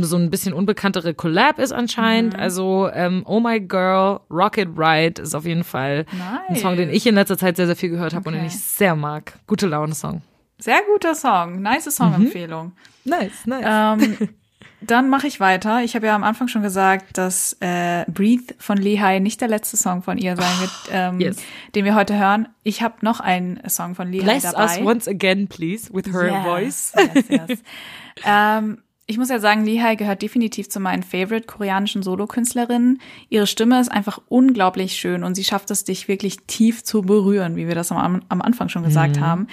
so 0.00 0.16
ein 0.16 0.30
bisschen 0.30 0.52
unbekanntere 0.54 1.12
Collab 1.14 1.58
ist 1.58 1.72
anscheinend. 1.72 2.36
Also 2.38 2.88
ähm, 2.92 3.22
Oh 3.26 3.40
My 3.40 3.60
Girl, 3.60 4.20
Rocket 4.30 4.68
Ride 4.76 5.20
ist 5.22 5.34
auf 5.34 5.44
jeden 5.46 5.64
Fall 5.64 6.06
ein 6.12 6.52
Nice. 6.52 6.62
Song, 6.62 6.76
den 6.76 6.90
ich 6.90 7.06
in 7.06 7.16
letzter 7.16 7.38
Zeit 7.38 7.56
sehr, 7.56 7.66
sehr 7.66 7.76
viel 7.76 7.90
gehört 7.90 8.14
habe 8.14 8.28
und 8.28 8.34
den 8.34 8.44
Okay. 8.44 8.52
ich 8.54 8.60
sehr 8.60 8.94
mag. 8.94 9.32
Gute 9.46 9.66
Laune-Song. 9.66 10.22
Sehr 10.58 10.78
guter 10.92 11.14
Song. 11.16 11.60
Nice 11.60 11.84
Songempfehlung. 11.96 12.72
Nice, 13.04 13.44
nice. 13.46 13.64
Ähm, 13.66 14.28
dann 14.86 15.08
mache 15.08 15.26
ich 15.26 15.40
weiter. 15.40 15.82
Ich 15.82 15.94
habe 15.94 16.06
ja 16.06 16.14
am 16.14 16.24
Anfang 16.24 16.48
schon 16.48 16.62
gesagt, 16.62 17.16
dass 17.18 17.56
äh, 17.60 18.04
Breathe 18.10 18.54
von 18.58 18.76
Lehigh 18.76 19.20
nicht 19.20 19.40
der 19.40 19.48
letzte 19.48 19.76
Song 19.76 20.02
von 20.02 20.18
ihr 20.18 20.36
sein 20.36 20.60
wird, 20.60 20.72
ähm, 20.92 21.20
yes. 21.20 21.36
den 21.74 21.84
wir 21.84 21.94
heute 21.94 22.18
hören. 22.18 22.48
Ich 22.62 22.82
habe 22.82 22.96
noch 23.02 23.20
einen 23.20 23.60
Song 23.68 23.94
von 23.94 24.10
Lehigh 24.10 24.24
Bless 24.24 24.42
dabei. 24.42 24.64
us 24.64 24.80
once 24.80 25.08
again, 25.08 25.48
please, 25.48 25.92
with 25.92 26.12
her 26.12 26.28
Yes, 26.28 26.44
voice. 26.44 26.92
Yes, 26.96 27.28
yes. 27.28 27.62
ähm, 28.24 28.78
ich 29.06 29.18
muss 29.18 29.28
ja 29.28 29.38
sagen, 29.38 29.66
Lihai 29.66 29.96
gehört 29.96 30.22
definitiv 30.22 30.70
zu 30.70 30.80
meinen 30.80 31.02
favorite 31.02 31.46
koreanischen 31.46 32.02
Solokünstlerinnen. 32.02 33.00
Ihre 33.28 33.46
Stimme 33.46 33.78
ist 33.78 33.92
einfach 33.92 34.18
unglaublich 34.28 34.96
schön 34.96 35.24
und 35.24 35.34
sie 35.34 35.44
schafft 35.44 35.70
es, 35.70 35.84
dich 35.84 36.08
wirklich 36.08 36.38
tief 36.46 36.82
zu 36.84 37.02
berühren, 37.02 37.54
wie 37.56 37.68
wir 37.68 37.74
das 37.74 37.92
am, 37.92 38.22
am 38.28 38.40
Anfang 38.40 38.70
schon 38.70 38.82
gesagt 38.82 39.20
haben. 39.20 39.48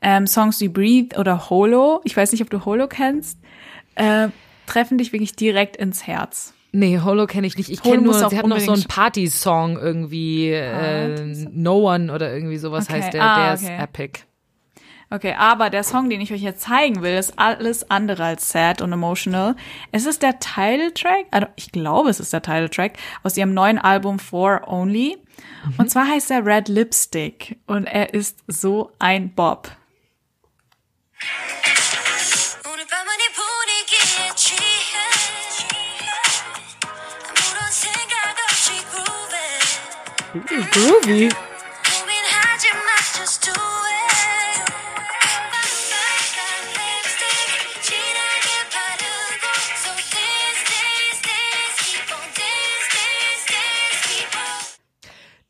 Ähm, 0.00 0.26
Songs 0.26 0.60
wie 0.60 0.68
Breathe 0.68 1.18
oder 1.18 1.50
Holo, 1.50 2.00
ich 2.04 2.16
weiß 2.16 2.32
nicht, 2.32 2.42
ob 2.42 2.50
du 2.50 2.64
Holo 2.64 2.88
kennst, 2.88 3.38
äh, 3.94 4.28
treffen 4.66 4.98
dich 4.98 5.12
wirklich 5.12 5.36
direkt 5.36 5.76
ins 5.76 6.06
Herz. 6.06 6.52
Nee, 6.72 7.00
Holo 7.02 7.26
kenne 7.26 7.46
ich 7.46 7.56
nicht. 7.56 7.70
Ich 7.70 7.82
kenne 7.82 8.02
nur, 8.02 8.12
sie 8.12 8.36
hat 8.36 8.46
noch 8.46 8.60
so 8.60 8.72
einen 8.72 8.84
Party-Song 8.84 9.78
irgendwie, 9.78 10.50
äh, 10.50 11.46
No 11.50 11.90
One 11.90 12.12
oder 12.12 12.32
irgendwie 12.34 12.58
sowas 12.58 12.84
Okay. 12.84 13.00
heißt 13.00 13.14
der. 13.14 13.22
Ah, 13.22 13.36
der 13.46 13.54
okay. 13.54 13.74
ist 13.76 13.82
epic. 13.82 14.20
Okay, 15.08 15.34
aber 15.38 15.70
der 15.70 15.84
Song, 15.84 16.10
den 16.10 16.20
ich 16.20 16.32
euch 16.32 16.42
jetzt 16.42 16.62
zeigen 16.62 17.00
will, 17.00 17.14
ist 17.16 17.38
alles 17.38 17.88
andere 17.90 18.24
als 18.24 18.50
sad 18.50 18.82
und 18.82 18.92
emotional. 18.92 19.54
Es 19.92 20.04
ist 20.04 20.20
der 20.22 20.40
Titeltrack, 20.40 21.26
also 21.30 21.46
ich 21.54 21.70
glaube, 21.70 22.10
es 22.10 22.18
ist 22.18 22.32
der 22.32 22.42
Titeltrack 22.42 22.94
aus 23.22 23.36
ihrem 23.36 23.54
neuen 23.54 23.78
Album 23.78 24.18
For 24.18 24.62
Only. 24.66 25.16
Und 25.78 25.90
zwar 25.90 26.08
heißt 26.08 26.30
er 26.32 26.44
Red 26.44 26.68
Lipstick 26.68 27.56
und 27.66 27.84
er 27.86 28.14
ist 28.14 28.40
so 28.48 28.90
ein 28.98 29.32
Bob. 29.32 29.70
On 40.36 41.30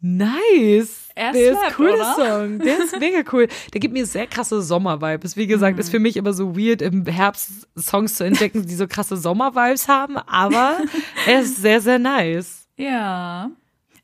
Nice. 0.00 1.08
Er 1.14 1.32
der 1.32 1.52
ist 1.52 1.78
cool, 1.78 1.88
oder? 1.90 1.96
der 1.96 2.14
Song. 2.14 2.58
Der 2.58 2.78
ist 2.78 2.98
mega 3.00 3.22
cool. 3.32 3.48
Der 3.72 3.80
gibt 3.80 3.94
mir 3.94 4.04
sehr 4.04 4.26
krasse 4.26 4.60
Sommer-Vibes. 4.60 5.36
Wie 5.36 5.46
gesagt, 5.46 5.74
Mhm. 5.76 5.80
ist 5.80 5.90
für 5.90 5.98
mich 5.98 6.16
immer 6.16 6.34
so 6.34 6.54
weird, 6.56 6.82
im 6.82 7.06
Herbst 7.06 7.66
Songs 7.76 8.14
zu 8.16 8.24
entdecken, 8.24 8.66
die 8.66 8.74
so 8.74 8.86
krasse 8.86 9.16
Sommer-Vibes 9.16 9.88
haben, 9.88 10.18
aber 10.18 10.76
er 11.26 11.40
ist 11.40 11.56
sehr, 11.56 11.80
sehr 11.80 11.98
nice. 11.98 12.68
Ja. 12.76 13.50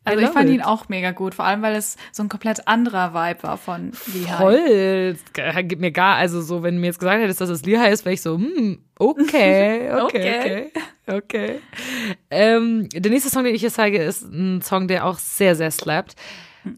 Also 0.04 0.20
ich 0.20 0.30
fand 0.30 0.48
it. 0.48 0.56
ihn 0.56 0.62
auch 0.62 0.88
mega 0.88 1.12
gut, 1.12 1.34
vor 1.34 1.44
allem 1.44 1.62
weil 1.62 1.76
es 1.76 1.96
so 2.10 2.22
ein 2.24 2.28
komplett 2.28 2.66
anderer 2.66 3.14
Vibe 3.14 3.42
war 3.44 3.56
von 3.56 3.92
Lihai. 4.12 4.36
Voll. 4.36 5.16
Das 5.34 5.54
gibt 5.68 5.80
mir 5.80 5.92
gar, 5.92 6.16
also 6.16 6.40
so, 6.42 6.62
wenn 6.62 6.74
du 6.74 6.80
mir 6.80 6.88
jetzt 6.88 6.98
gesagt 6.98 7.20
hättest, 7.22 7.40
dass 7.40 7.50
es 7.50 7.62
Lihai 7.64 7.90
ist, 7.92 8.04
wäre 8.04 8.14
ich 8.14 8.22
so, 8.22 8.36
hm, 8.36 8.78
okay, 8.98 9.90
okay, 10.02 10.02
okay, 10.02 10.70
Okay. 11.06 11.16
okay. 11.16 11.60
Ähm, 12.30 12.88
der 12.92 13.10
nächste 13.10 13.30
Song, 13.30 13.44
den 13.44 13.54
ich 13.54 13.60
hier 13.60 13.70
zeige, 13.72 14.02
ist 14.02 14.22
ein 14.22 14.60
Song, 14.62 14.88
der 14.88 15.06
auch 15.06 15.18
sehr, 15.18 15.54
sehr 15.54 15.70
slappt. 15.70 16.14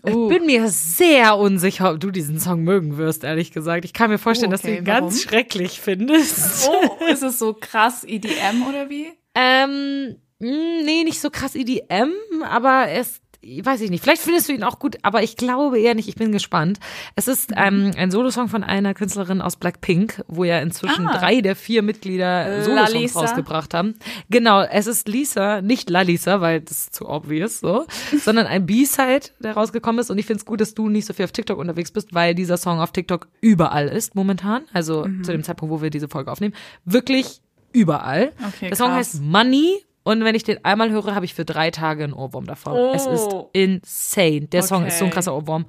Uh. 0.02 0.30
Ich 0.30 0.38
bin 0.38 0.46
mir 0.46 0.68
sehr 0.68 1.36
unsicher, 1.36 1.92
ob 1.92 2.00
du 2.00 2.10
diesen 2.10 2.40
Song 2.40 2.62
mögen 2.62 2.96
wirst, 2.96 3.22
ehrlich 3.22 3.52
gesagt. 3.52 3.84
Ich 3.84 3.92
kann 3.92 4.10
mir 4.10 4.16
vorstellen, 4.18 4.50
Oh, 4.50 4.52
dass 4.52 4.62
du 4.62 4.68
okay, 4.68 4.78
ihn 4.78 4.86
warum? 4.86 5.00
ganz 5.08 5.22
schrecklich 5.22 5.80
findest. 5.80 6.68
Oh, 6.68 7.04
ist 7.10 7.22
es 7.22 7.38
so 7.38 7.52
krass 7.54 8.02
EDM 8.04 8.66
oder 8.68 8.88
wie? 8.88 9.12
Ähm, 9.34 10.16
nee, 10.38 11.04
nicht 11.04 11.20
so 11.20 11.30
krass 11.30 11.54
EDM, 11.54 12.10
aber 12.50 12.88
es, 12.90 13.20
weiß 13.42 13.82
ich 13.82 13.90
nicht. 13.90 14.02
Vielleicht 14.02 14.22
findest 14.22 14.48
du 14.48 14.52
ihn 14.54 14.62
auch 14.64 14.78
gut, 14.78 14.96
aber 15.02 15.22
ich 15.22 15.36
glaube 15.36 15.78
eher 15.78 15.94
nicht. 15.94 16.08
Ich 16.08 16.14
bin 16.16 16.32
gespannt. 16.32 16.78
Es 17.14 17.28
ist 17.28 17.52
ähm, 17.56 17.92
ein 17.96 18.10
Solosong 18.10 18.48
von 18.48 18.64
einer 18.64 18.94
Künstlerin 18.94 19.42
aus 19.42 19.56
Blackpink, 19.56 20.22
wo 20.28 20.44
ja 20.44 20.60
inzwischen 20.60 21.06
Ah. 21.06 21.18
drei 21.18 21.40
der 21.42 21.54
vier 21.54 21.82
Mitglieder 21.82 22.62
Solosongs 22.62 22.92
Lalisa. 22.94 23.20
rausgebracht 23.20 23.74
haben. 23.74 23.96
Genau, 24.30 24.62
es 24.62 24.86
ist 24.86 25.08
Lisa, 25.08 25.60
nicht 25.60 25.90
Lalisa, 25.90 26.40
weil 26.40 26.62
das 26.62 26.78
ist 26.78 26.94
zu 26.94 27.06
obvious, 27.08 27.60
so, 27.60 27.86
sondern 28.24 28.46
ein 28.46 28.64
B-Side, 28.66 29.26
der 29.40 29.52
rausgekommen 29.54 30.00
ist. 30.00 30.10
Und 30.10 30.16
ich 30.18 30.24
finde 30.26 30.38
es 30.38 30.46
gut, 30.46 30.60
dass 30.62 30.74
du 30.74 30.88
nicht 30.88 31.06
so 31.06 31.12
viel 31.12 31.26
auf 31.26 31.32
TikTok 31.32 31.58
unterwegs 31.58 31.90
bist, 31.92 32.14
weil 32.14 32.34
dieser 32.34 32.56
Song 32.56 32.80
auf 32.80 32.92
TikTok 32.92 33.28
überall 33.42 33.88
ist 33.88 34.14
momentan. 34.14 34.62
Also 34.72 35.04
Mhm. 35.06 35.22
zu 35.22 35.32
dem 35.32 35.42
Zeitpunkt, 35.44 35.70
wo 35.72 35.82
wir 35.82 35.90
diese 35.90 36.08
Folge 36.08 36.32
aufnehmen. 36.32 36.54
Wirklich 36.86 37.42
überall. 37.72 38.32
Okay, 38.48 38.68
der 38.68 38.76
Song 38.76 38.88
krass. 38.88 38.98
heißt 39.14 39.22
Money 39.22 39.82
und 40.04 40.22
wenn 40.24 40.34
ich 40.34 40.44
den 40.44 40.64
einmal 40.64 40.90
höre, 40.90 41.14
habe 41.14 41.24
ich 41.24 41.34
für 41.34 41.44
drei 41.44 41.70
Tage 41.70 42.04
einen 42.04 42.12
Ohrwurm 42.12 42.46
davon. 42.46 42.72
Oh. 42.74 42.92
Es 42.94 43.06
ist 43.06 43.28
insane. 43.52 44.46
Der 44.48 44.62
Song 44.62 44.82
Okay. 44.82 44.88
ist 44.88 44.98
so 44.98 45.04
ein 45.06 45.10
krasser 45.10 45.34
Ohrwurm. 45.34 45.66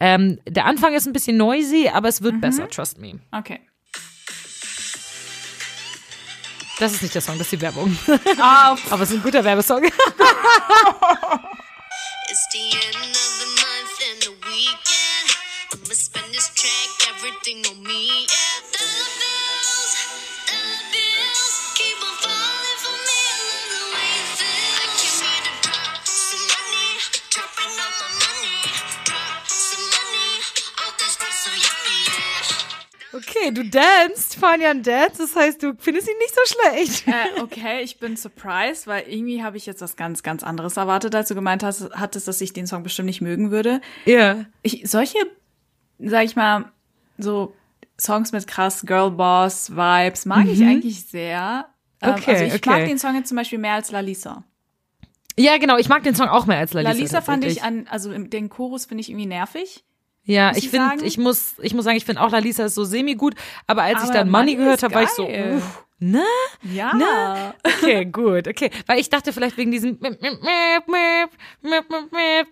Ähm, 0.00 0.38
der 0.46 0.66
Anfang 0.66 0.94
ist 0.94 1.06
ein 1.06 1.12
bisschen 1.12 1.36
noisy, 1.36 1.88
aber 1.92 2.08
es 2.08 2.22
wird 2.22 2.34
Mhm. 2.36 2.40
besser, 2.40 2.68
trust 2.68 2.98
me. 2.98 3.18
Okay. 3.32 3.60
Das 6.78 6.92
ist 6.92 7.02
nicht 7.02 7.14
der 7.14 7.22
Song, 7.22 7.36
das 7.38 7.48
ist 7.48 7.52
die 7.52 7.60
Werbung. 7.60 7.98
Ah, 8.40 8.76
aber 8.90 9.02
es 9.02 9.10
ist 9.10 9.16
ein 9.16 9.22
guter 9.24 9.42
Werbesong. 9.42 9.82
Okay, 33.12 33.50
du 33.52 33.64
danst, 33.64 34.36
Fanyan 34.36 34.82
dance, 34.82 35.18
das 35.18 35.34
heißt, 35.34 35.62
du 35.62 35.74
findest 35.78 36.08
ihn 36.08 36.18
nicht 36.18 36.34
so 36.34 36.40
schlecht. 36.44 37.08
äh, 37.08 37.40
okay, 37.40 37.82
ich 37.82 37.98
bin 37.98 38.16
surprised, 38.16 38.86
weil 38.86 39.08
irgendwie 39.08 39.42
habe 39.42 39.56
ich 39.56 39.64
jetzt 39.66 39.80
was 39.80 39.96
ganz, 39.96 40.22
ganz 40.22 40.42
anderes 40.42 40.76
erwartet, 40.76 41.14
als 41.14 41.28
du 41.28 41.34
gemeint 41.34 41.62
hast, 41.62 41.90
hattest, 41.92 42.28
dass 42.28 42.40
ich 42.40 42.52
den 42.52 42.66
Song 42.66 42.82
bestimmt 42.82 43.06
nicht 43.06 43.20
mögen 43.20 43.50
würde. 43.50 43.80
Ja. 44.04 44.44
Ich, 44.62 44.82
solche, 44.88 45.18
sag 45.98 46.24
ich 46.24 46.36
mal, 46.36 46.70
so 47.16 47.54
Songs 47.98 48.32
mit 48.32 48.46
krass 48.46 48.82
Girl-Boss-Vibes 48.84 50.26
mag 50.26 50.46
ich 50.46 50.62
eigentlich 50.62 51.06
sehr. 51.06 51.66
Ähm, 52.00 52.14
Okay, 52.14 52.32
also 52.32 52.44
ich 52.44 52.54
okay. 52.54 52.70
mag 52.70 52.86
den 52.86 52.98
Song 52.98 53.14
jetzt 53.14 53.28
zum 53.28 53.36
Beispiel 53.36 53.58
mehr 53.58 53.74
als 53.74 53.90
Lalisa. 53.90 54.44
Ja, 55.36 55.56
genau, 55.56 55.78
ich 55.78 55.88
mag 55.88 56.02
den 56.02 56.14
Song 56.14 56.28
auch 56.28 56.46
mehr 56.46 56.58
als 56.58 56.72
Lalisa. 56.72 56.92
Lalisa 56.92 57.20
fand 57.22 57.44
ich 57.44 57.62
an, 57.62 57.86
also 57.88 58.12
den 58.12 58.48
Chorus 58.48 58.86
finde 58.86 59.00
ich 59.00 59.08
irgendwie 59.08 59.26
nervig. 59.26 59.84
Ja, 60.28 60.50
ich 60.50 60.64
ich 60.64 60.68
finde, 60.68 61.04
ich 61.04 61.16
muss, 61.16 61.54
ich 61.62 61.72
muss 61.74 61.86
sagen, 61.86 61.96
ich 61.96 62.04
finde 62.04 62.20
auch 62.20 62.30
Lalisa 62.30 62.66
ist 62.66 62.74
so 62.74 62.84
semi 62.84 63.14
gut, 63.14 63.34
aber 63.66 63.82
als 63.82 64.02
ich 64.02 64.10
Aber 64.10 64.18
dann 64.18 64.28
Money 64.28 64.52
Money 64.52 64.56
gehört 64.56 64.82
habe, 64.82 64.94
war 64.94 65.02
ich 65.02 65.08
so, 65.08 65.26
uff, 65.26 65.86
ne? 66.00 66.22
Ja. 66.70 66.94
Ne? 66.94 67.54
Okay, 67.64 68.04
gut, 68.04 68.46
okay. 68.46 68.70
Weil 68.86 69.00
ich 69.00 69.08
dachte 69.08 69.32
vielleicht 69.32 69.56
wegen 69.56 69.70
diesem 69.70 69.98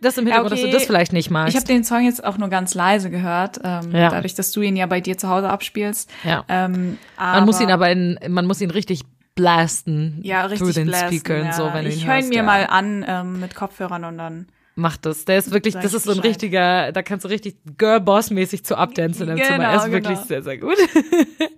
das 0.01 0.17
im 0.17 0.25
Hintergrund, 0.25 0.53
dass 0.53 0.61
du 0.61 0.67
okay. 0.67 0.73
das 0.73 0.87
vielleicht 0.87 1.13
nicht 1.13 1.31
magst. 1.31 1.51
Ich 1.51 1.57
habe 1.57 1.67
den 1.67 1.85
Song 1.85 2.03
jetzt 2.03 2.25
auch 2.25 2.39
nur 2.39 2.49
ganz 2.49 2.75
leise 2.75 3.11
gehört, 3.11 3.61
ähm, 3.63 3.93
Ja. 3.93 4.09
dadurch, 4.09 4.35
dass 4.35 4.53
du 4.53 4.63
ihn 4.63 4.77
ja 4.77 4.87
bei 4.87 5.03
dir 5.03 5.19
zu 5.19 5.29
Hause 5.29 5.51
abspielst. 5.51 6.11
Ja. 6.25 6.47
Ähm, 6.49 6.97
man 7.19 7.45
muss 7.45 7.61
ihn 7.61 7.71
aber 7.71 7.91
in, 7.91 8.19
man 8.29 8.47
muss 8.47 8.63
ihn 8.63 8.71
richtig 8.71 9.03
blasten. 9.35 10.21
ja 10.23 10.49
through 10.49 10.53
richtig 10.53 10.75
den 10.77 10.87
blasten, 10.87 11.09
Speakern, 11.09 11.45
ja. 11.45 11.53
so, 11.53 11.71
wenn 11.75 11.87
Ich 11.87 12.07
höre 12.07 12.21
ihn 12.21 12.31
mir 12.31 12.37
ja. 12.37 12.43
mal 12.43 12.67
an 12.67 13.05
ähm, 13.07 13.39
mit 13.39 13.55
Kopfhörern 13.55 14.05
und 14.05 14.17
dann. 14.17 14.47
Mach 14.77 14.97
das. 14.99 15.25
Der 15.25 15.39
ist 15.39 15.51
wirklich, 15.53 15.73
Sag 15.75 15.83
das 15.83 15.95
ist 15.95 16.05
so 16.05 16.11
ein 16.11 16.17
Bescheid. 16.19 16.31
richtiger, 16.33 16.93
da 16.93 17.03
kannst 17.03 17.25
du 17.25 17.29
richtig 17.31 17.57
Girl-Boss-mäßig 17.79 18.63
zu 18.65 18.77
abdancen 18.77 19.27
Genau, 19.27 19.43
Zimmer. 19.45 19.65
Er 19.65 19.77
ist 19.77 19.91
wirklich 19.91 20.15
genau. 20.19 20.27
sehr, 20.27 20.43
sehr 20.43 20.59
gut. 20.59 20.77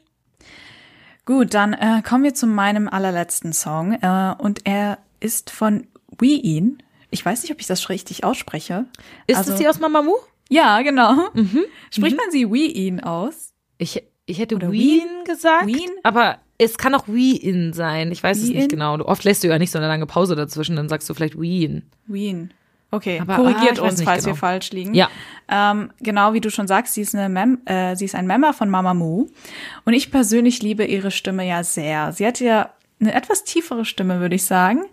Gut, 1.24 1.52
dann 1.52 1.74
äh, 1.74 2.00
kommen 2.08 2.24
wir 2.24 2.32
zu 2.34 2.46
meinem 2.46 2.88
allerletzten 2.88 3.52
Song 3.52 3.92
äh, 4.00 4.34
und 4.38 4.60
er 4.64 4.98
ist 5.20 5.50
von 5.50 5.86
Ween. 6.18 6.82
Ich 7.10 7.24
weiß 7.24 7.42
nicht, 7.42 7.52
ob 7.52 7.60
ich 7.60 7.66
das 7.66 7.88
richtig 7.90 8.24
ausspreche. 8.24 8.86
Ist 9.26 9.36
Also- 9.36 9.50
das 9.50 9.60
die 9.60 9.68
aus 9.68 9.78
Mamamoo? 9.78 10.16
Ja, 10.48 10.80
genau. 10.80 11.12
Mhm. 11.34 11.64
Spricht 11.90 12.16
man 12.16 12.30
sie 12.30 12.50
Ween 12.50 13.00
aus? 13.00 13.52
Ich, 13.76 14.02
ich 14.24 14.38
hätte 14.38 14.54
Oder 14.56 14.72
Ween, 14.72 15.06
gesagt, 15.26 15.66
Wien? 15.66 15.90
aber 16.02 16.38
es 16.56 16.78
kann 16.78 16.94
auch 16.94 17.06
Wien 17.06 17.74
sein. 17.74 18.10
Ich 18.10 18.22
weiß 18.22 18.38
es 18.38 18.48
Wien? 18.48 18.56
nicht 18.56 18.70
genau. 18.70 18.96
Du, 18.96 19.04
oft 19.04 19.24
lässt 19.24 19.44
du 19.44 19.48
ja 19.48 19.58
nicht 19.58 19.70
so 19.70 19.76
eine 19.78 19.86
lange 19.88 20.06
Pause 20.06 20.34
dazwischen, 20.34 20.76
dann 20.76 20.88
sagst 20.88 21.08
du 21.10 21.12
vielleicht 21.12 21.38
Wien. 21.38 21.90
Ween. 22.06 22.54
Okay, 22.90 23.20
Aber, 23.20 23.34
ah, 23.34 23.36
korrigiert 23.36 23.78
weiß 23.78 23.92
uns, 23.92 24.02
falls 24.02 24.24
genau. 24.24 24.34
wir 24.34 24.38
falsch 24.38 24.70
liegen. 24.70 24.94
Ja. 24.94 25.10
Ähm, 25.48 25.90
genau 26.00 26.32
wie 26.32 26.40
du 26.40 26.50
schon 26.50 26.66
sagst, 26.66 26.94
sie 26.94 27.02
ist, 27.02 27.14
eine 27.14 27.28
Mem 27.28 27.60
äh, 27.66 27.94
sie 27.96 28.06
ist 28.06 28.14
ein 28.14 28.26
Member 28.26 28.54
von 28.54 28.70
Mamamoo. 28.70 29.28
Und 29.84 29.92
ich 29.92 30.10
persönlich 30.10 30.62
liebe 30.62 30.84
ihre 30.84 31.10
Stimme 31.10 31.46
ja 31.46 31.62
sehr. 31.62 32.12
Sie 32.12 32.26
hat 32.26 32.40
ja 32.40 32.70
eine 33.00 33.14
etwas 33.14 33.44
tiefere 33.44 33.84
Stimme, 33.84 34.20
würde 34.20 34.36
ich 34.36 34.44
sagen. 34.44 34.84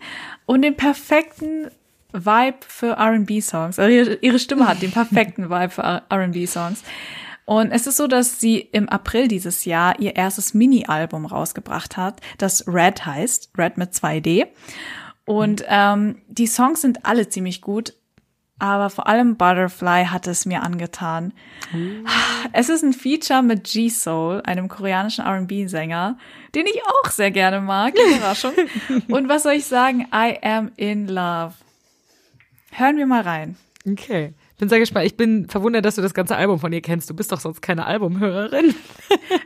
Und 0.46 0.62
den 0.62 0.76
perfekten 0.76 1.70
Vibe 2.12 2.58
für 2.68 2.92
R&B-Songs. 2.98 3.80
Also 3.80 3.92
ihre, 3.94 4.16
ihre 4.16 4.40
Stimme 4.40 4.68
hat 4.68 4.82
den 4.82 4.92
perfekten 4.92 5.50
Vibe 5.50 5.70
für 5.70 6.04
R&B-Songs. 6.10 6.84
Und 7.46 7.72
es 7.72 7.86
ist 7.86 7.98
so, 7.98 8.08
dass 8.08 8.40
sie 8.40 8.60
im 8.60 8.90
April 8.90 9.28
dieses 9.28 9.66
Jahr 9.66 10.00
ihr 10.00 10.16
erstes 10.16 10.54
Mini-Album 10.54 11.26
rausgebracht 11.28 11.96
hat, 11.96 12.20
das 12.40 12.68
Red 12.68 13.06
heißt, 13.06 13.52
Red 13.58 13.78
mit 13.78 13.92
2D. 13.92 14.48
Und 15.26 15.64
ähm, 15.68 16.22
die 16.28 16.48
Songs 16.48 16.82
sind 16.82 17.06
alle 17.06 17.28
ziemlich 17.30 17.62
gut. 17.62 17.94
aber 18.60 18.90
vor 18.90 19.08
allem 19.08 19.36
Butterfly 19.36 20.06
hat 20.06 20.28
es 20.28 20.46
mir 20.46 20.62
angetan. 20.64 21.34
Es 22.54 22.70
ist 22.70 22.84
ein 22.84 22.94
Feature 22.94 23.44
mit 23.44 23.66
G-Soul, 23.66 24.42
einem 24.46 24.70
koreanischen 24.70 25.26
R&B-Sänger, 25.26 26.18
den 26.54 26.66
ich 26.68 26.82
auch 26.86 27.10
sehr 27.10 27.32
gerne 27.32 27.60
mag. 27.60 27.94
Überraschung. 28.16 28.54
Und 29.10 29.28
was 29.28 29.44
soll 29.44 29.54
ich 29.54 29.66
sagen? 29.66 30.08
I 30.14 30.38
am 30.42 30.72
in 30.78 31.08
love. 31.08 31.54
Hören 32.72 32.98
wir 32.98 33.06
mal 33.06 33.22
rein. 33.22 33.58
Okay. 33.88 34.34
Bin 34.58 34.70
sehr 34.70 34.80
gespannt. 34.80 35.06
Ich 35.06 35.18
bin 35.18 35.50
verwundert, 35.50 35.84
dass 35.84 35.96
du 35.96 36.02
das 36.02 36.14
ganze 36.14 36.36
Album 36.38 36.60
von 36.60 36.72
ihr 36.72 36.82
kennst. 36.82 37.10
Du 37.10 37.14
bist 37.14 37.32
doch 37.32 37.40
sonst 37.42 37.62
keine 37.62 37.86
Albumhörerin. 37.86 38.74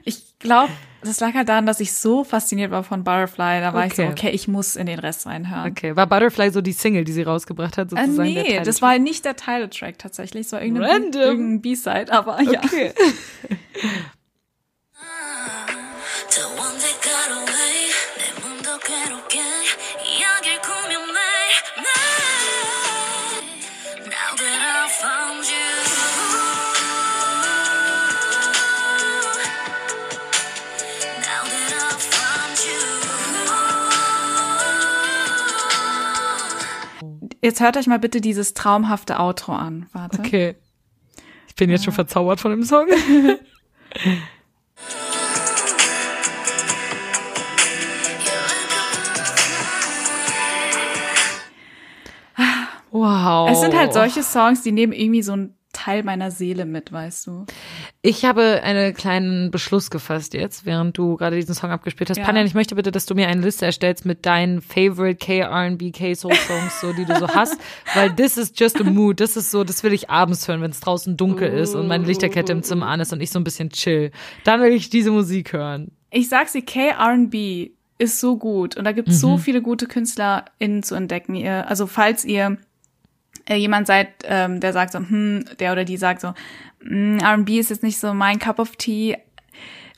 Ich 0.05 0.39
glaube, 0.39 0.71
das 1.03 1.19
lag 1.19 1.33
halt 1.33 1.49
daran, 1.49 1.65
dass 1.65 1.79
ich 1.81 1.91
so 1.93 2.23
fasziniert 2.23 2.71
war 2.71 2.83
von 2.83 3.03
Butterfly. 3.03 3.59
Da 3.59 3.73
war 3.73 3.85
ich 3.85 3.93
so, 3.93 4.03
Okay. 4.03 4.11
okay, 4.11 4.29
ich 4.29 4.47
muss 4.47 4.75
in 4.77 4.85
den 4.85 4.99
Rest 4.99 5.25
reinhören. 5.27 5.69
Okay. 5.71 5.95
War 5.97 6.07
Butterfly 6.07 6.49
so 6.51 6.61
die 6.61 6.71
Single, 6.71 7.03
die 7.03 7.11
sie 7.11 7.23
rausgebracht 7.23 7.77
hat, 7.77 7.87
Äh, 7.91 8.05
sozusagen? 8.05 8.33
der 8.33 8.43
nee, 8.43 8.61
das 8.63 8.81
war 8.81 8.97
nicht 8.97 9.25
der 9.25 9.35
Title-Track 9.35 9.99
tatsächlich. 9.99 10.45
Es 10.47 10.51
war 10.53 10.61
irgendein 10.61 11.61
B-Side, 11.61 12.11
aber 12.11 12.41
ja. 12.41 12.61
Okay. 12.63 12.93
Jetzt 37.41 37.61
hört 37.61 37.77
euch 37.77 37.87
mal 37.87 37.99
bitte 37.99 38.19
dieses 38.21 38.53
traumhafte 38.53 39.19
Outro 39.19 39.53
an. 39.53 39.87
Warte. 39.93 40.19
Okay. 40.19 40.55
Ich 41.47 41.55
bin 41.55 41.69
jetzt 41.69 41.85
schon 41.85 41.93
verzaubert 41.93 42.39
von 42.39 42.51
dem 42.51 42.63
Song. 42.63 42.87
Wow. 52.91 53.51
Es 53.51 53.61
sind 53.61 53.75
halt 53.75 53.93
solche 53.93 54.23
Songs, 54.23 54.63
die 54.63 54.71
nehmen 54.71 54.93
irgendwie 54.93 55.21
so 55.21 55.33
einen 55.33 55.55
Teil 55.73 56.03
meiner 56.03 56.31
Seele 56.31 56.65
mit, 56.65 56.91
weißt 56.91 57.27
du. 57.27 57.45
Ich 58.01 58.23
habe 58.23 58.61
einen 58.63 58.93
kleinen 58.93 59.51
Beschluss 59.51 59.89
gefasst 59.89 60.33
jetzt, 60.33 60.65
während 60.65 60.97
du 60.97 61.17
gerade 61.17 61.35
diesen 61.35 61.53
Song 61.53 61.69
abgespielt 61.69 62.09
hast. 62.09 62.15
Ja. 62.17 62.23
Panjan, 62.23 62.45
ich 62.45 62.53
möchte 62.53 62.75
bitte, 62.75 62.91
dass 62.91 63.05
du 63.05 63.13
mir 63.13 63.27
eine 63.27 63.41
Liste 63.41 63.65
erstellst 63.65 64.05
mit 64.05 64.25
deinen 64.25 64.61
favorite 64.61 65.15
K-R&B, 65.17 65.91
K-Soul-Songs, 65.91 66.79
so, 66.79 66.93
die 66.93 67.03
du 67.03 67.13
so 67.19 67.27
hast, 67.27 67.57
weil 67.95 68.15
this 68.15 68.37
is 68.37 68.53
just 68.55 68.79
a 68.79 68.85
mood. 68.85 69.19
Das 69.19 69.35
ist 69.35 69.51
so, 69.51 69.65
das 69.65 69.83
will 69.83 69.91
ich 69.91 70.09
abends 70.09 70.47
hören, 70.47 70.61
wenn 70.61 70.71
es 70.71 70.79
draußen 70.79 71.17
dunkel 71.17 71.49
ist 71.49 71.75
und 71.75 71.87
meine 71.87 72.05
Lichterkette 72.05 72.53
im 72.53 72.63
Zimmer 72.63 72.87
an 72.87 73.01
ist 73.01 73.11
und 73.11 73.19
ich 73.19 73.31
so 73.31 73.39
ein 73.39 73.43
bisschen 73.43 73.69
chill. 73.69 74.11
Dann 74.45 74.61
will 74.61 74.71
ich 74.71 74.89
diese 74.89 75.11
Musik 75.11 75.51
hören. 75.51 75.91
Ich 76.09 76.29
sag's 76.29 76.53
dir, 76.53 76.61
K-R&B 76.61 77.71
ist 77.97 78.21
so 78.21 78.37
gut 78.37 78.77
und 78.77 78.85
da 78.85 78.93
gibt's 78.93 79.15
Mhm. 79.15 79.17
so 79.17 79.37
viele 79.37 79.61
gute 79.61 79.87
KünstlerInnen 79.87 80.83
zu 80.83 80.95
entdecken. 80.95 81.35
Ihr, 81.35 81.67
also 81.67 81.85
falls 81.85 82.23
ihr 82.23 82.55
äh, 83.45 83.55
jemand 83.57 83.87
seid, 83.87 84.07
ähm, 84.23 84.61
der 84.61 84.71
sagt 84.71 84.93
so, 84.93 84.99
hm, 84.99 85.43
der 85.59 85.73
oder 85.73 85.83
die 85.83 85.97
sagt 85.97 86.21
so, 86.21 86.33
R&B 86.81 87.59
ist 87.59 87.69
jetzt 87.69 87.83
nicht 87.83 87.99
so 87.99 88.13
mein 88.13 88.39
Cup 88.39 88.59
of 88.59 88.75
Tea. 88.75 89.17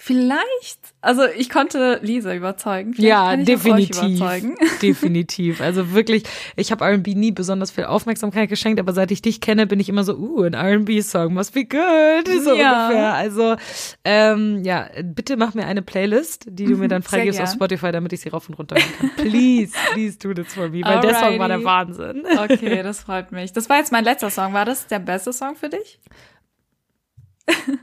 Vielleicht, 0.03 0.79
also 1.01 1.25
ich 1.37 1.51
konnte 1.51 1.99
Lisa 2.01 2.33
überzeugen. 2.33 2.95
Vielleicht 2.95 3.07
Ja, 3.07 3.35
definitiv. 3.37 3.99
Überzeugen. 4.17 4.55
Definitiv. 4.81 5.61
Also 5.61 5.93
wirklich, 5.93 6.23
ich 6.55 6.71
habe 6.71 6.83
R&B 6.85 7.13
nie 7.13 7.31
besonders 7.31 7.69
viel 7.69 7.83
Aufmerksamkeit 7.83 8.49
geschenkt, 8.49 8.79
aber 8.79 8.93
seit 8.93 9.11
ich 9.11 9.21
dich 9.21 9.41
kenne, 9.41 9.67
bin 9.67 9.79
ich 9.79 9.89
immer 9.89 10.03
so, 10.03 10.15
uh, 10.15 10.41
ein 10.41 10.55
R&B-Song 10.55 11.35
must 11.35 11.53
be 11.53 11.65
good, 11.65 12.27
so 12.43 12.55
Ja. 12.55 12.87
ungefähr. 12.87 13.13
Also, 13.13 13.55
ähm, 14.03 14.63
ja, 14.63 14.87
bitte 15.03 15.37
mach 15.37 15.53
mir 15.53 15.67
eine 15.67 15.83
Playlist, 15.83 16.45
die 16.49 16.65
du 16.65 16.77
mir 16.77 16.87
dann 16.87 17.03
sehr 17.03 17.09
freigibst 17.11 17.39
auf. 17.39 17.51
Spotify, 17.51 17.91
damit 17.91 18.11
ich 18.11 18.21
sie 18.21 18.29
rauf 18.29 18.49
und 18.49 18.55
runter 18.55 18.77
kann. 18.77 19.11
Please, 19.17 19.73
please 19.93 20.17
do 20.17 20.33
this 20.33 20.51
for 20.55 20.67
me, 20.69 20.81
weil 20.83 20.99
der 21.01 21.13
Song 21.13 21.37
war 21.37 21.47
der 21.47 21.57
Alrighty. 21.57 21.63
Wahnsinn. 21.99 22.23
Okay, 22.39 22.81
das 22.81 23.01
freut 23.01 23.31
mich. 23.31 23.53
Das 23.53 23.69
war 23.69 23.77
jetzt 23.77 23.91
mein 23.91 24.03
letzter 24.03 24.31
Song. 24.31 24.53
War 24.53 24.65
das 24.65 24.87
der 24.87 24.97
beste 24.97 25.31
Song 25.31 25.55
für 25.55 25.69
dich? 25.69 25.99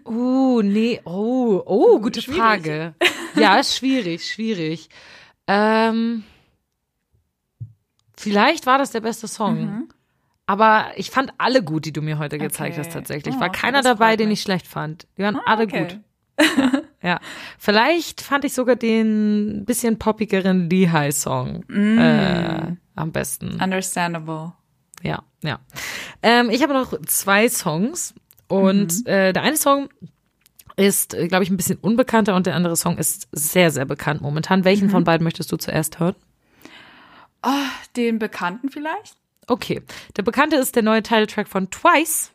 Uh, 0.04 0.62
nee, 0.62 1.00
oh, 1.04 1.62
oh, 1.66 2.00
gute 2.00 2.22
schwierig. 2.22 2.40
Frage. 2.40 2.94
Ja, 3.34 3.56
ist 3.58 3.76
schwierig, 3.76 4.30
schwierig. 4.30 4.88
Ähm, 5.46 6.24
vielleicht 8.16 8.66
war 8.66 8.78
das 8.78 8.90
der 8.90 9.00
beste 9.00 9.28
Song. 9.28 9.88
Aber 10.46 10.92
ich 10.96 11.10
fand 11.10 11.32
alle 11.36 11.62
gut, 11.62 11.84
die 11.84 11.92
du 11.92 12.00
mir 12.00 12.18
heute 12.18 12.38
gezeigt 12.38 12.76
Mhm. 12.76 12.80
Okay. 12.80 12.88
hast, 12.88 12.92
tatsächlich. 12.94 13.34
Oh, 13.36 13.40
war 13.40 13.52
keiner 13.52 13.82
dabei, 13.82 14.16
den 14.16 14.30
ich 14.30 14.40
schlecht 14.40 14.66
fand. 14.66 15.06
Die 15.18 15.22
waren 15.22 15.36
Ah, 15.36 15.42
alle 15.46 15.64
okay. 15.64 15.86
gut. 15.88 16.00
Ja. 17.02 17.20
Vielleicht 17.58 18.22
fand 18.22 18.44
ich 18.44 18.54
sogar 18.54 18.76
den 18.76 19.64
bisschen 19.66 19.98
poppigeren 19.98 20.70
Lehigh-Song 20.70 21.64
Mm. 21.68 21.98
äh, 21.98 22.76
am 22.96 23.12
besten. 23.12 23.60
Understandable. 23.62 24.52
Ja, 25.02 25.22
ja. 25.42 25.58
Ähm, 26.22 26.48
ich 26.50 26.62
habe 26.62 26.72
noch 26.72 26.98
zwei 27.02 27.48
Songs 27.48 28.14
und 28.48 29.00
Mhm. 29.00 29.06
äh, 29.06 29.32
der 29.32 29.42
eine 29.42 29.56
Song 29.56 29.88
ist, 30.76 31.10
glaube 31.28 31.42
ich, 31.44 31.50
ein 31.50 31.56
bisschen 31.56 31.78
unbekannter 31.80 32.34
und 32.36 32.46
der 32.46 32.54
andere 32.54 32.76
Song 32.76 32.98
ist 32.98 33.28
sehr, 33.32 33.70
sehr 33.70 33.84
bekannt 33.84 34.20
momentan. 34.20 34.64
Welchen 34.64 34.86
Mhm. 34.86 34.90
von 34.92 35.04
beiden 35.04 35.24
möchtest 35.24 35.50
du 35.52 35.56
zuerst 35.56 35.98
hören? 35.98 36.14
Den 37.96 38.18
Bekannten 38.18 38.68
vielleicht? 38.68 39.16
Okay, 39.46 39.82
der 40.16 40.22
bekannte 40.22 40.56
ist 40.56 40.76
der 40.76 40.82
neue 40.82 41.02
Titeltrack 41.02 41.48
von 41.48 41.70
Twice. 41.70 42.32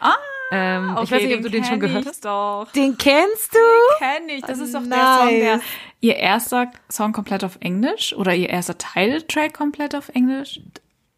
Ah, 0.00 0.14
Ähm, 0.52 0.96
ich 1.02 1.10
weiß 1.10 1.22
nicht, 1.22 1.34
ob 1.36 1.42
du 1.42 1.50
den 1.50 1.64
schon 1.64 1.80
gehört 1.80 2.06
hast. 2.06 2.24
Doch. 2.24 2.68
Den 2.74 2.96
kennst 2.98 3.54
du? 3.54 3.58
Kenn 3.98 4.28
ich. 4.28 4.42
Das 4.42 4.58
ist 4.58 4.74
doch 4.74 4.80
der 4.82 4.88
Nice. 4.88 5.18
Song, 5.20 5.28
der 5.40 5.60
ihr 6.00 6.16
erster 6.16 6.70
Song 6.90 7.12
komplett 7.12 7.42
auf 7.44 7.56
Englisch 7.60 8.14
oder 8.14 8.34
ihr 8.34 8.48
erster 8.50 8.76
Titeltrack 8.78 9.52
komplett 9.54 9.94
auf 9.94 10.10
Englisch? 10.10 10.60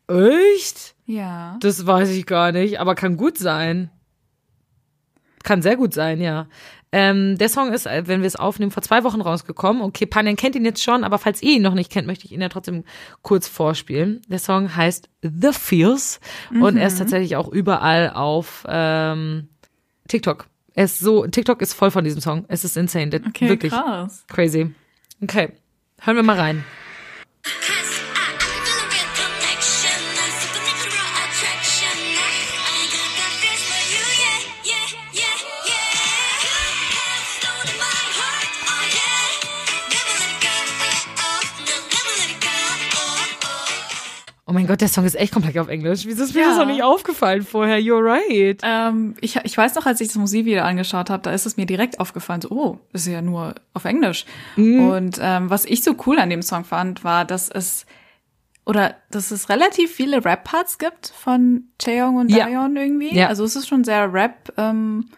Echt? 0.09 0.94
Ja. 1.06 1.56
Das 1.61 1.87
weiß 1.87 2.11
ich 2.11 2.26
gar 2.26 2.52
nicht, 2.52 2.80
aber 2.80 2.94
kann 2.94 3.16
gut 3.16 3.37
sein. 3.38 3.90
Kann 5.46 5.62
sehr 5.62 5.76
gut 5.76 5.94
sein, 5.94 6.20
ja. 6.20 6.48
Ähm, 6.90 7.38
der 7.38 7.48
Song 7.48 7.72
ist, 7.72 7.87
äh, 7.87 8.02
wenn 8.06 8.20
wir 8.20 8.26
es 8.26 8.35
aufnehmen, 8.35 8.72
vor 8.72 8.82
zwei 8.82 9.04
Wochen 9.04 9.20
rausgekommen. 9.20 9.80
Okay, 9.80 10.06
Panyan 10.06 10.35
kennt 10.35 10.56
ihn 10.56 10.64
jetzt 10.64 10.82
schon, 10.82 11.04
aber 11.04 11.18
falls 11.18 11.40
ihr 11.40 11.52
ihn 11.56 11.62
noch 11.62 11.74
nicht 11.74 11.90
kennt, 11.92 12.09
möchte 12.09 12.24
ich 12.24 12.32
ihn 12.32 12.40
ja 12.40 12.48
trotzdem 12.48 12.82
kurz 13.22 13.46
vorspielen. 13.46 14.22
Der 14.28 14.40
Song 14.40 14.74
heißt 14.74 15.09
The 15.22 15.52
Feels 15.52 16.18
und 16.61 16.76
er 16.76 16.88
ist 16.88 16.98
tatsächlich 16.98 17.37
auch 17.37 17.46
überall 17.48 18.11
auf 18.11 18.64
ähm, 18.68 19.48
TikTok. 20.09 20.46
Er 20.74 20.87
ist 20.87 20.98
so, 20.98 21.26
TikTok 21.28 21.62
ist 21.62 21.74
voll 21.74 21.92
von 21.92 22.02
diesem 22.02 22.20
Song. 22.20 22.44
Es 22.48 22.64
ist 22.64 22.76
insane. 22.76 23.11
Der, 23.11 23.20
Okay, 23.24 23.48
wirklich 23.48 23.72
krass. 23.72 24.24
crazy. 24.28 24.74
Okay, 25.22 25.50
hören 26.00 26.16
wir 26.16 26.22
mal 26.24 26.38
rein. 26.38 26.64
Mein 44.57 44.66
Gott, 44.66 44.81
der 44.81 44.88
Song 44.88 45.05
ist 45.05 45.14
echt 45.14 45.33
komplett 45.33 45.57
auf 45.59 45.69
Englisch. 45.69 46.05
Wieso 46.07 46.25
ist 46.25 46.35
mir 46.35 46.40
Ja. 46.42 46.49
das 46.49 46.59
noch 46.59 46.66
nicht 46.66 46.83
aufgefallen 46.83 47.42
vorher? 47.45 47.79
You're 47.79 48.03
right. 48.05 48.61
Ähm, 48.64 49.14
ich, 49.21 49.37
ich 49.45 49.57
weiß 49.57 49.75
noch, 49.77 49.87
als 49.87 50.01
ich 50.01 50.09
das 50.09 50.16
Musikvideo 50.16 50.62
angeschaut 50.64 51.11
habe, 51.11 51.23
da 51.23 51.31
ist 51.31 51.47
es 51.47 51.57
mir 51.57 51.66
direkt 51.66 52.01
aufgefallen, 52.01 52.40
so, 52.40 52.51
oh, 52.51 52.79
das 52.92 53.03
ist 53.07 53.12
ja 53.12 53.23
nur 53.23 53.55
auf 53.75 53.85
Englisch. 53.85 54.27
Mhm. 54.57 54.88
Und 54.88 55.19
ähm, 55.23 55.49
was 55.51 55.64
ich 55.64 55.85
so 55.85 55.95
cool 56.07 56.19
an 56.19 56.31
dem 56.31 56.42
Song 56.42 56.64
fand, 56.64 57.05
war, 57.05 57.25
dass 57.25 57.49
es 57.49 57.87
oder 58.64 58.97
dass 59.12 59.31
es 59.31 59.49
relativ 59.49 59.92
viele 59.95 60.25
Rap-Parts 60.25 60.79
gibt 60.79 61.12
von 61.16 61.64
Cheong 61.79 62.16
und 62.16 62.31
Ja. 62.31 62.47
Dayon 62.47 62.75
irgendwie. 62.77 63.14
Ja. 63.14 63.29
Also 63.29 63.45
es 63.45 63.55
ist 63.55 63.69
schon 63.69 63.85
sehr 63.85 64.12
Rap 64.12 64.53
ähm, 64.57 65.09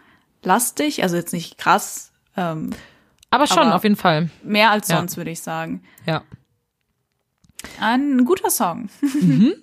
also 0.45 1.17
jetzt 1.17 1.33
nicht 1.33 1.57
krass, 1.59 2.13
ähm, 2.37 2.71
Aber 3.31 3.47
schon, 3.47 3.59
aber- 3.59 3.77
auf 3.77 3.83
jeden 3.85 3.97
Fall. 3.97 4.31
mehr 4.43 4.71
als 4.71 4.89
Ja. 4.89 4.97
sonst, 4.99 5.17
würde 5.17 5.31
ich 5.31 5.41
sagen. 5.41 5.83
Ja. 6.07 6.23
Ein 7.81 8.25
guter 8.25 8.51
Song. 8.51 8.89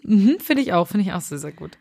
Mhm, 0.04 0.38
finde 0.40 0.62
ich 0.62 0.74
auch, 0.74 0.88
finde 0.88 1.06
ich 1.06 1.14
auch 1.14 1.22
sehr, 1.22 1.38
sehr 1.38 1.52
gut. 1.52 1.72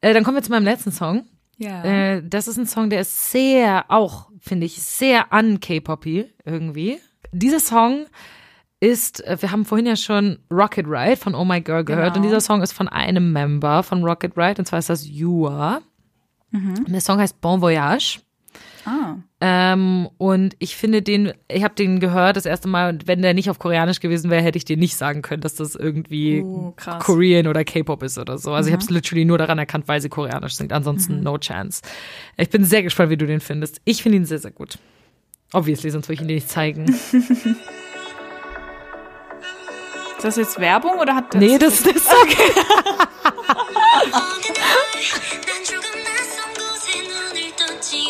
Äh, 0.00 0.14
dann 0.14 0.24
kommen 0.24 0.36
wir 0.36 0.42
zu 0.42 0.50
meinem 0.50 0.64
letzten 0.64 0.90
Song. 0.92 1.24
Ja. 1.58 1.84
Äh, 1.84 2.22
das 2.26 2.48
ist 2.48 2.56
ein 2.56 2.66
Song, 2.66 2.90
der 2.90 3.02
ist 3.02 3.30
sehr, 3.30 3.84
auch, 3.88 4.30
finde 4.40 4.66
ich, 4.66 4.82
sehr 4.82 5.32
an 5.32 5.60
K-Poppy 5.60 6.32
irgendwie. 6.44 6.98
Dieser 7.32 7.60
Song 7.60 8.06
ist, 8.80 9.22
äh, 9.26 9.36
wir 9.40 9.52
haben 9.52 9.64
vorhin 9.66 9.86
ja 9.86 9.94
schon 9.96 10.38
Rocket 10.50 10.86
Ride 10.88 11.16
von 11.18 11.34
Oh 11.34 11.44
My 11.44 11.60
Girl 11.60 11.84
gehört 11.84 12.14
Genau. 12.14 12.16
und 12.16 12.22
dieser 12.22 12.40
Song 12.40 12.62
ist 12.62 12.72
von 12.72 12.88
einem 12.88 13.32
Member 13.32 13.82
von 13.82 14.02
Rocket 14.02 14.36
Ride 14.38 14.60
und 14.62 14.66
zwar 14.66 14.78
ist 14.78 14.88
das 14.90 15.06
Yua. 15.06 15.82
Und 16.52 16.90
der 16.90 17.00
Song 17.00 17.18
heißt 17.20 17.40
Bon 17.40 17.60
Voyage. 17.60 18.20
Ah. 18.84 19.16
Ähm, 19.40 20.08
und 20.18 20.54
ich 20.58 20.76
finde 20.76 21.02
den, 21.02 21.32
ich 21.48 21.64
habe 21.64 21.74
den 21.74 22.00
gehört 22.00 22.36
das 22.36 22.46
erste 22.46 22.68
Mal 22.68 22.90
und 22.90 23.06
wenn 23.06 23.22
der 23.22 23.34
nicht 23.34 23.50
auf 23.50 23.58
Koreanisch 23.58 24.00
gewesen 24.00 24.30
wäre, 24.30 24.42
hätte 24.42 24.58
ich 24.58 24.64
dir 24.64 24.76
nicht 24.76 24.96
sagen 24.96 25.22
können, 25.22 25.40
dass 25.40 25.54
das 25.54 25.74
irgendwie 25.74 26.44
krass. 26.76 27.02
Korean 27.04 27.46
oder 27.46 27.64
K-Pop 27.64 28.02
ist 28.02 28.18
oder 28.18 28.38
so. 28.38 28.52
Also 28.52 28.68
ich 28.68 28.72
habe 28.72 28.82
es 28.82 28.90
literally 28.90 29.24
nur 29.24 29.38
daran 29.38 29.58
erkannt, 29.58 29.88
weil 29.88 30.00
sie 30.00 30.08
Koreanisch 30.08 30.54
singt. 30.54 30.72
Ansonsten 30.72 31.22
no 31.22 31.38
chance. 31.38 31.82
Ich 32.36 32.50
bin 32.50 32.64
sehr 32.64 32.82
gespannt, 32.82 33.10
wie 33.10 33.16
du 33.16 33.26
den 33.26 33.40
findest. 33.40 33.80
Ich 33.84 34.02
finde 34.02 34.16
ihn 34.18 34.24
sehr, 34.24 34.38
sehr 34.38 34.50
gut. 34.50 34.78
Obviously, 35.52 35.90
sonst 35.90 36.08
würde 36.08 36.14
ich 36.14 36.20
ihn 36.22 36.28
dir 36.28 36.34
nicht 36.34 36.48
zeigen. 36.48 36.86
Ist 40.20 40.24
das 40.24 40.36
jetzt 40.36 40.60
Werbung 40.60 40.98
oder 40.98 41.14
hat 41.16 41.32
das 41.32 41.40
nee, 41.40 41.56
das, 41.56 41.82
das 41.82 41.96
ist 41.96 42.12
okay. 42.12 42.52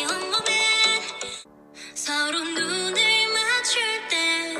어 0.03 0.27
서로 2.00 2.38
눈을 2.38 3.02
맞출 3.32 3.82
때 4.08 4.54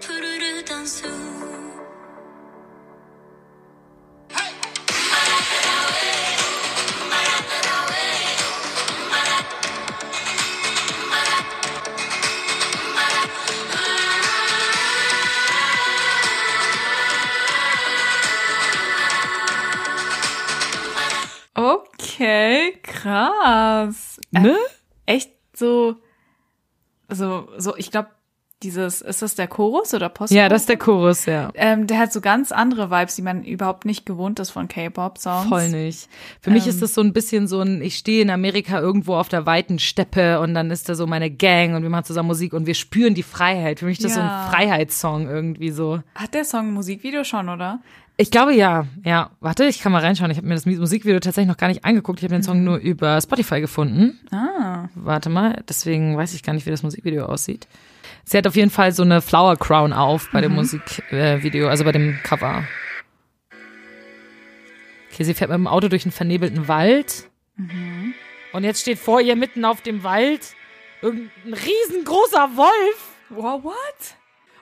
푸르르던 0.00 0.86
숲 0.86 1.24
Okay, 21.56 22.80
krass. 22.82 24.18
Ne? 24.32 24.56
Echt 25.06 25.30
so, 25.54 25.96
so, 27.09 27.47
so, 27.57 27.75
ich 27.77 27.91
glaube, 27.91 28.09
dieses, 28.61 28.99
ist 29.01 29.21
das 29.21 29.35
der 29.35 29.47
Chorus 29.47 29.93
oder 29.93 30.09
Post? 30.09 30.33
Ja, 30.33 30.49
das 30.49 30.63
ist 30.63 30.69
der 30.69 30.75
Chorus, 30.77 31.25
ja. 31.27 31.49
Ähm, 31.53 31.87
der 31.87 31.97
hat 31.97 32.11
so 32.11 32.19
ganz 32.19 32.51
andere 32.51 32.91
Vibes, 32.91 33.15
die 33.15 33.21
man 33.21 33.45
überhaupt 33.45 33.85
nicht 33.85 34.05
gewohnt 34.05 34.37
ist 34.41 34.49
von 34.49 34.67
K-Pop-Songs. 34.67 35.47
Voll 35.47 35.69
nicht. 35.69 36.09
Für 36.41 36.51
mich 36.51 36.63
Ähm. 36.65 36.69
ist 36.71 36.81
das 36.81 36.93
so 36.93 36.99
ein 36.99 37.13
bisschen 37.13 37.47
so 37.47 37.61
ein, 37.61 37.81
ich 37.81 37.95
stehe 37.95 38.21
in 38.21 38.29
Amerika 38.29 38.81
irgendwo 38.81 39.15
auf 39.15 39.29
der 39.29 39.45
weiten 39.45 39.79
Steppe 39.79 40.41
und 40.41 40.53
dann 40.55 40.71
ist 40.71 40.89
da 40.89 40.95
so 40.95 41.07
meine 41.07 41.31
Gang 41.31 41.73
und 41.73 41.83
wir 41.83 41.89
machen 41.89 42.03
zusammen 42.03 42.27
Musik 42.27 42.51
und 42.51 42.65
wir 42.65 42.75
spüren 42.75 43.13
die 43.13 43.23
Freiheit. 43.23 43.79
Für 43.79 43.85
mich 43.85 43.99
ist 43.99 44.03
das 44.05 44.15
so 44.15 44.19
Ja. 44.19 44.43
ein 44.47 44.51
Freiheitssong 44.51 45.29
irgendwie 45.29 45.69
so. 45.71 46.01
Hat 46.15 46.33
der 46.33 46.43
Song 46.43 46.67
ein 46.67 46.73
Musikvideo 46.73 47.23
schon, 47.23 47.47
oder? 47.47 47.79
Ich 48.21 48.31
glaube 48.31 48.53
ja, 48.53 48.85
ja. 49.05 49.31
Warte, 49.39 49.63
ich 49.63 49.79
kann 49.79 49.93
mal 49.93 50.01
reinschauen. 50.01 50.29
Ich 50.29 50.35
habe 50.35 50.45
mir 50.45 50.53
das 50.53 50.65
Musikvideo 50.65 51.21
tatsächlich 51.21 51.47
noch 51.47 51.55
gar 51.55 51.69
nicht 51.69 51.85
angeguckt. 51.85 52.19
Ich 52.19 52.25
habe 52.25 52.35
den 52.35 52.43
Song 52.43 52.65
nur 52.65 52.75
über 52.75 53.19
Spotify 53.21 53.61
gefunden. 53.61 54.19
Ah. 54.29 54.89
Warte 54.93 55.29
mal, 55.29 55.63
deswegen 55.69 56.17
weiß 56.17 56.33
ich 56.33 56.43
gar 56.43 56.51
nicht, 56.51 56.65
wie 56.65 56.69
das 56.69 56.83
Musikvideo 56.83 57.23
aussieht. 57.23 57.69
Sie 58.25 58.37
hat 58.37 58.45
auf 58.45 58.57
jeden 58.57 58.71
Fall 58.71 58.91
so 58.91 59.03
eine 59.03 59.21
Flower 59.21 59.55
Crown 59.55 59.93
auf 59.93 60.29
bei 60.33 60.41
dem 60.41 60.53
Musikvideo, 60.53 61.67
äh, 61.67 61.69
also 61.69 61.85
bei 61.85 61.93
dem 61.93 62.19
Cover. 62.21 62.65
Okay, 65.13 65.23
sie 65.23 65.33
fährt 65.33 65.49
mit 65.49 65.57
dem 65.57 65.67
Auto 65.67 65.87
durch 65.87 66.03
einen 66.03 66.11
vernebelten 66.11 66.67
Wald. 66.67 67.29
Und 68.51 68.65
jetzt 68.65 68.81
steht 68.81 68.99
vor 68.99 69.21
ihr 69.21 69.37
mitten 69.37 69.63
auf 69.63 69.81
dem 69.81 70.03
Wald 70.03 70.55
irgendein 71.01 71.53
riesengroßer 71.53 72.49
Wolf. 72.57 73.13
Wow, 73.29 73.63
what? 73.63 74.18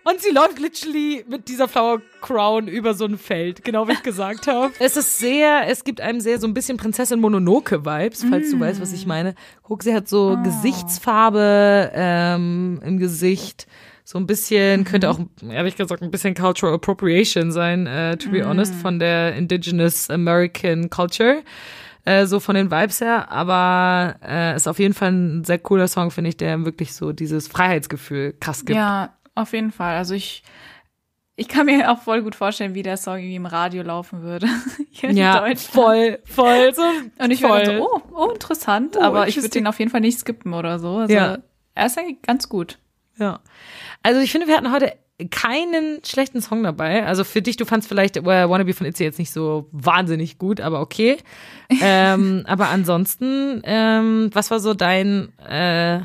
Und 0.09 0.21
sie 0.21 0.29
läuft 0.29 0.57
literally 0.57 1.25
mit 1.27 1.49
dieser 1.49 1.67
Flower 1.67 2.01
Crown 2.21 2.69
über 2.69 2.93
so 2.93 3.03
ein 3.03 3.17
Feld, 3.17 3.65
genau 3.65 3.89
wie 3.89 3.91
ich 3.91 4.03
gesagt 4.03 4.47
habe. 4.47 4.71
Es 4.79 4.95
ist 4.95 5.19
sehr, 5.19 5.67
es 5.67 5.83
gibt 5.83 5.99
einem 5.99 6.21
sehr 6.21 6.39
so 6.39 6.47
ein 6.47 6.53
bisschen 6.53 6.77
Prinzessin 6.77 7.19
Mononoke 7.19 7.85
Vibes, 7.85 8.25
falls 8.29 8.49
du 8.49 8.57
weißt, 8.57 8.79
was 8.79 8.93
ich 8.93 9.05
meine. 9.05 9.35
Guck, 9.63 9.83
sie 9.83 9.93
hat 9.93 10.07
so 10.07 10.37
Gesichtsfarbe 10.43 11.91
ähm, 11.93 12.79
im 12.85 12.99
Gesicht. 12.99 13.67
So 14.05 14.17
ein 14.17 14.27
bisschen, 14.27 14.85
könnte 14.85 15.09
auch, 15.09 15.19
ehrlich 15.49 15.75
gesagt, 15.75 16.01
ein 16.01 16.11
bisschen 16.11 16.35
Cultural 16.35 16.75
Appropriation 16.75 17.51
sein, 17.51 17.85
äh, 17.85 18.15
to 18.15 18.29
be 18.29 18.47
honest, 18.47 18.73
von 18.75 18.99
der 18.99 19.35
Indigenous 19.35 20.09
American 20.09 20.89
Culture. 20.89 21.43
Äh, 22.07 22.25
so 22.25 22.39
von 22.39 22.55
den 22.55 22.71
Vibes 22.71 23.01
her, 23.01 23.29
aber 23.29 24.15
äh, 24.25 24.55
ist 24.55 24.65
auf 24.69 24.79
jeden 24.79 24.93
Fall 24.93 25.11
ein 25.11 25.43
sehr 25.43 25.59
cooler 25.59 25.89
Song, 25.89 26.09
finde 26.09 26.29
ich, 26.29 26.37
der 26.37 26.63
wirklich 26.63 26.93
so 26.93 27.11
dieses 27.11 27.49
Freiheitsgefühl 27.49 28.33
krass 28.39 28.63
gibt. 28.63 28.77
Ja, 28.77 29.16
auf 29.37 29.53
jeden 29.53 29.71
Fall. 29.71 29.95
Also 29.95 30.13
ich, 30.13 30.43
ich 31.35 31.47
kann 31.47 31.65
mir 31.67 31.91
auch 31.91 31.99
voll 32.01 32.21
gut 32.23 32.35
vorstellen, 32.35 32.73
wie 32.73 32.83
der 32.83 32.97
Song 32.97 33.17
irgendwie 33.17 33.35
im 33.35 33.45
Radio 33.45 33.83
laufen 33.83 34.21
würde. 34.21 34.47
Ja, 34.99 35.45
voll, 35.55 36.17
voll. 36.25 36.73
So, 36.73 36.81
Und 37.23 37.29
ich 37.29 37.41
voll. 37.41 37.65
so, 37.67 37.87
oh, 37.87 38.01
oh, 38.15 38.31
interessant, 38.31 38.97
Oh, 38.97 39.03
aber 39.03 39.27
ich 39.27 39.35
würde 39.35 39.49
den 39.49 39.67
auf 39.67 39.77
jeden 39.77 39.91
Fall 39.91 40.01
nicht 40.01 40.17
skippen 40.17 40.55
oder 40.55 40.79
so. 40.79 40.97
Also 40.97 41.13
Ja. 41.13 41.37
er 41.75 41.85
ist 41.85 41.99
eigentlich 41.99 42.23
ganz 42.23 42.49
gut. 42.49 42.79
Ja. 43.19 43.39
Also 44.01 44.21
ich 44.21 44.31
finde, 44.31 44.47
wir 44.47 44.57
hatten 44.57 44.71
heute 44.71 44.93
keinen 45.29 46.03
schlechten 46.03 46.41
Song 46.41 46.63
dabei. 46.63 47.05
Also 47.05 47.23
für 47.23 47.43
dich, 47.43 47.57
du 47.57 47.65
fandst 47.65 47.87
vielleicht 47.87 48.17
äh, 48.17 48.25
Wannabe 48.25 48.73
von 48.73 48.87
Itzy 48.87 49.03
jetzt 49.03 49.19
nicht 49.19 49.31
so 49.31 49.67
wahnsinnig 49.71 50.39
gut, 50.39 50.61
aber 50.61 50.81
okay. 50.81 51.17
ähm, 51.81 52.43
aber 52.47 52.69
ansonsten, 52.69 53.61
ähm, 53.63 54.29
was 54.33 54.49
war 54.49 54.59
so 54.59 54.73
dein, 54.73 55.37
äh, 55.39 56.01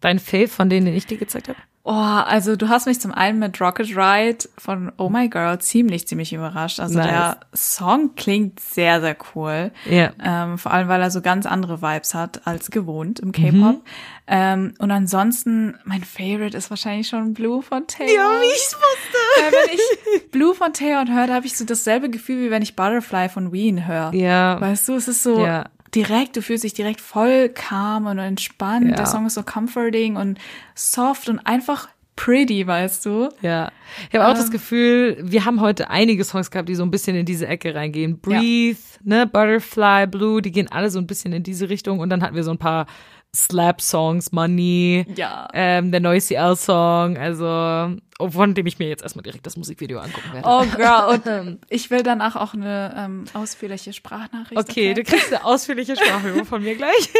dein 0.00 0.18
Fave 0.18 0.48
von 0.48 0.68
denen, 0.68 0.86
den 0.86 0.96
ich 0.96 1.06
dir 1.06 1.16
gezeigt 1.16 1.48
habe? 1.48 1.58
Oh, 1.82 1.92
also 1.92 2.56
du 2.56 2.68
hast 2.68 2.86
mich 2.86 3.00
zum 3.00 3.10
einen 3.12 3.38
mit 3.38 3.58
Rocket 3.58 3.96
Ride 3.96 4.48
von 4.58 4.92
Oh 4.98 5.08
My 5.08 5.28
Girl 5.30 5.58
ziemlich, 5.60 6.06
ziemlich 6.06 6.32
überrascht. 6.34 6.78
Also 6.78 6.98
Nice. 6.98 7.08
der 7.08 7.40
Song 7.54 8.14
klingt 8.16 8.60
sehr, 8.60 9.00
sehr 9.00 9.16
cool. 9.34 9.72
Ja. 9.88 10.10
Ähm, 10.22 10.58
vor 10.58 10.72
allem, 10.72 10.88
weil 10.88 11.00
er 11.00 11.10
so 11.10 11.22
ganz 11.22 11.46
andere 11.46 11.80
Vibes 11.80 12.12
hat 12.12 12.46
als 12.46 12.70
gewohnt 12.70 13.20
im 13.20 13.32
K-Pop. 13.32 13.82
Ähm, 14.26 14.74
und 14.78 14.90
ansonsten, 14.90 15.78
mein 15.84 16.04
Favorite 16.04 16.56
ist 16.56 16.68
wahrscheinlich 16.68 17.08
schon 17.08 17.32
Blue 17.32 17.62
von 17.62 17.86
Taylor. 17.86 18.42
ich 18.42 18.74
wusste. 18.74 19.18
Weil 19.42 19.52
wenn 19.52 19.74
ich 19.74 20.30
Blue 20.30 20.54
von 20.54 20.74
Taeyong 20.74 21.08
höre, 21.12 21.28
da 21.28 21.34
habe 21.34 21.46
ich 21.46 21.56
so 21.56 21.64
dasselbe 21.64 22.10
Gefühl, 22.10 22.42
wie 22.44 22.50
wenn 22.50 22.62
ich 22.62 22.76
Butterfly 22.76 23.30
von 23.30 23.52
Ween 23.52 23.86
höre. 23.88 24.12
Ja. 24.14 24.60
Weißt 24.60 24.86
du, 24.86 24.94
es 24.94 25.08
ist 25.08 25.22
so 25.22 25.40
Ja. 25.44 25.64
Direkt, 25.94 26.36
du 26.36 26.42
fühlst 26.42 26.64
dich 26.64 26.74
direkt 26.74 27.00
voll 27.00 27.48
calm 27.48 28.06
und 28.06 28.18
entspannt. 28.18 28.90
Ja. 28.90 28.96
Der 28.96 29.06
Song 29.06 29.26
ist 29.26 29.34
so 29.34 29.42
comforting 29.42 30.16
und 30.16 30.38
soft 30.74 31.28
und 31.28 31.38
einfach 31.40 31.88
pretty, 32.16 32.66
weißt 32.66 33.06
du? 33.06 33.30
Ja. 33.40 33.72
Ich 34.10 34.18
habe 34.18 34.28
auch 34.28 34.34
das 34.34 34.50
Gefühl, 34.50 35.16
wir 35.22 35.46
haben 35.46 35.60
heute 35.60 35.88
einige 35.88 36.22
Songs 36.24 36.50
gehabt, 36.50 36.68
die 36.68 36.74
so 36.74 36.82
ein 36.82 36.90
bisschen 36.90 37.16
in 37.16 37.24
diese 37.24 37.46
Ecke 37.46 37.74
reingehen. 37.74 38.20
Breathe, 38.20 38.78
ne, 39.02 39.26
Butterfly, 39.26 40.06
Blue, 40.06 40.42
die 40.42 40.52
gehen 40.52 40.70
alle 40.70 40.90
so 40.90 40.98
ein 40.98 41.06
bisschen 41.06 41.32
in 41.32 41.42
diese 41.42 41.70
Richtung. 41.70 41.98
Und 41.98 42.10
dann 42.10 42.22
hatten 42.22 42.36
wir 42.36 42.44
so 42.44 42.50
ein 42.50 42.58
paar 42.58 42.86
Slap-Songs, 43.34 44.32
Money, 44.32 45.06
Ja. 45.14 45.48
ähm, 45.54 45.92
der 45.92 46.00
neue 46.00 46.20
CL-Song, 46.20 47.16
also 47.16 47.96
von 48.18 48.54
dem 48.54 48.66
ich 48.66 48.78
mir 48.78 48.88
jetzt 48.88 49.02
erstmal 49.02 49.22
direkt 49.22 49.46
das 49.46 49.56
Musikvideo 49.56 49.98
angucken 50.00 50.32
werde. 50.32 50.48
Oh 50.48 50.64
girl, 50.76 51.20
und 51.46 51.58
ich 51.68 51.90
will 51.90 52.02
danach 52.02 52.36
auch 52.36 52.54
eine 52.54 52.94
ähm, 52.96 53.24
ausführliche 53.34 53.92
Sprachnachricht. 53.92 54.60
okay, 54.60 54.94
du 54.94 55.02
kriegst 55.04 55.32
eine 55.32 55.44
ausführliche 55.44 55.96
Sprache 55.96 56.44
von 56.44 56.62
mir 56.62 56.74
gleich. 56.76 57.10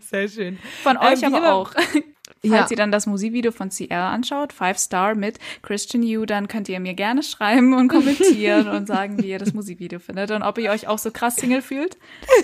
Sehr 0.00 0.28
schön. 0.28 0.58
Von 0.82 0.96
euch 0.96 1.22
Ähm, 1.22 1.34
aber 1.34 1.54
auch. 1.54 1.72
Ja. 2.42 2.58
Falls 2.58 2.70
ihr 2.70 2.76
dann 2.76 2.92
das 2.92 3.06
Musikvideo 3.06 3.52
von 3.52 3.70
CR 3.70 4.10
anschaut, 4.10 4.52
Five 4.52 4.78
Star 4.78 5.14
mit 5.14 5.38
Christian 5.62 6.02
Yu, 6.02 6.26
dann 6.26 6.46
könnt 6.46 6.68
ihr 6.68 6.78
mir 6.78 6.92
gerne 6.94 7.22
schreiben 7.22 7.72
und 7.74 7.88
kommentieren 7.88 8.68
und 8.68 8.86
sagen, 8.86 9.22
wie 9.22 9.28
ihr 9.30 9.38
das 9.38 9.54
Musikvideo 9.54 9.98
findet 9.98 10.30
und 10.30 10.42
ob 10.42 10.58
ihr 10.58 10.70
euch 10.70 10.86
auch 10.86 10.98
so 10.98 11.10
krass 11.10 11.36
Single 11.36 11.62
fühlt. 11.62 11.96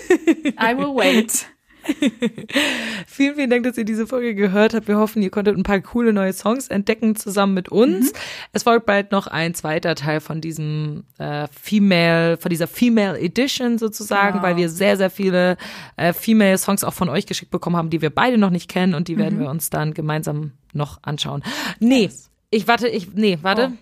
I 0.59 0.75
will 0.75 0.95
wait. 0.95 1.45
Vielen, 3.07 3.35
vielen 3.35 3.49
Dank, 3.49 3.63
dass 3.63 3.77
ihr 3.77 3.85
diese 3.85 4.07
Folge 4.07 4.35
gehört 4.35 4.73
habt. 4.73 4.87
Wir 4.87 4.97
hoffen, 4.97 5.21
ihr 5.21 5.29
konntet 5.29 5.57
ein 5.57 5.63
paar 5.63 5.79
coole 5.81 6.13
neue 6.13 6.33
Songs 6.33 6.67
entdecken 6.67 7.15
zusammen 7.15 7.53
mit 7.53 7.69
uns. 7.69 8.13
Es 8.53 8.63
folgt 8.63 8.85
bald 8.85 9.11
noch 9.11 9.27
ein 9.27 9.53
zweiter 9.53 9.95
Teil 9.95 10.19
von 10.19 10.41
diesem 10.41 11.03
äh, 11.17 11.47
Female, 11.51 12.37
von 12.37 12.49
dieser 12.49 12.67
Female 12.67 13.19
Edition 13.19 13.77
sozusagen, 13.77 14.33
Genau. 14.33 14.43
weil 14.43 14.57
wir 14.57 14.69
sehr, 14.69 14.97
sehr 14.97 15.09
viele 15.09 15.57
äh, 15.97 16.13
Female 16.13 16.57
Songs 16.57 16.83
auch 16.83 16.93
von 16.93 17.09
euch 17.09 17.25
geschickt 17.25 17.51
bekommen 17.51 17.75
haben, 17.75 17.89
die 17.89 18.01
wir 18.01 18.09
beide 18.09 18.37
noch 18.37 18.49
nicht 18.51 18.69
kennen 18.69 18.93
und 18.93 19.07
die 19.07 19.17
werden 19.17 19.39
wir 19.39 19.49
uns 19.49 19.69
dann 19.69 19.93
gemeinsam 19.93 20.51
noch 20.73 20.99
anschauen. 21.03 21.43
Nee, 21.79 22.09
ich 22.49 22.67
warte, 22.67 22.87
ich, 22.87 23.13
nee, 23.13 23.37
warte. 23.41 23.71
Oh, 23.73 23.77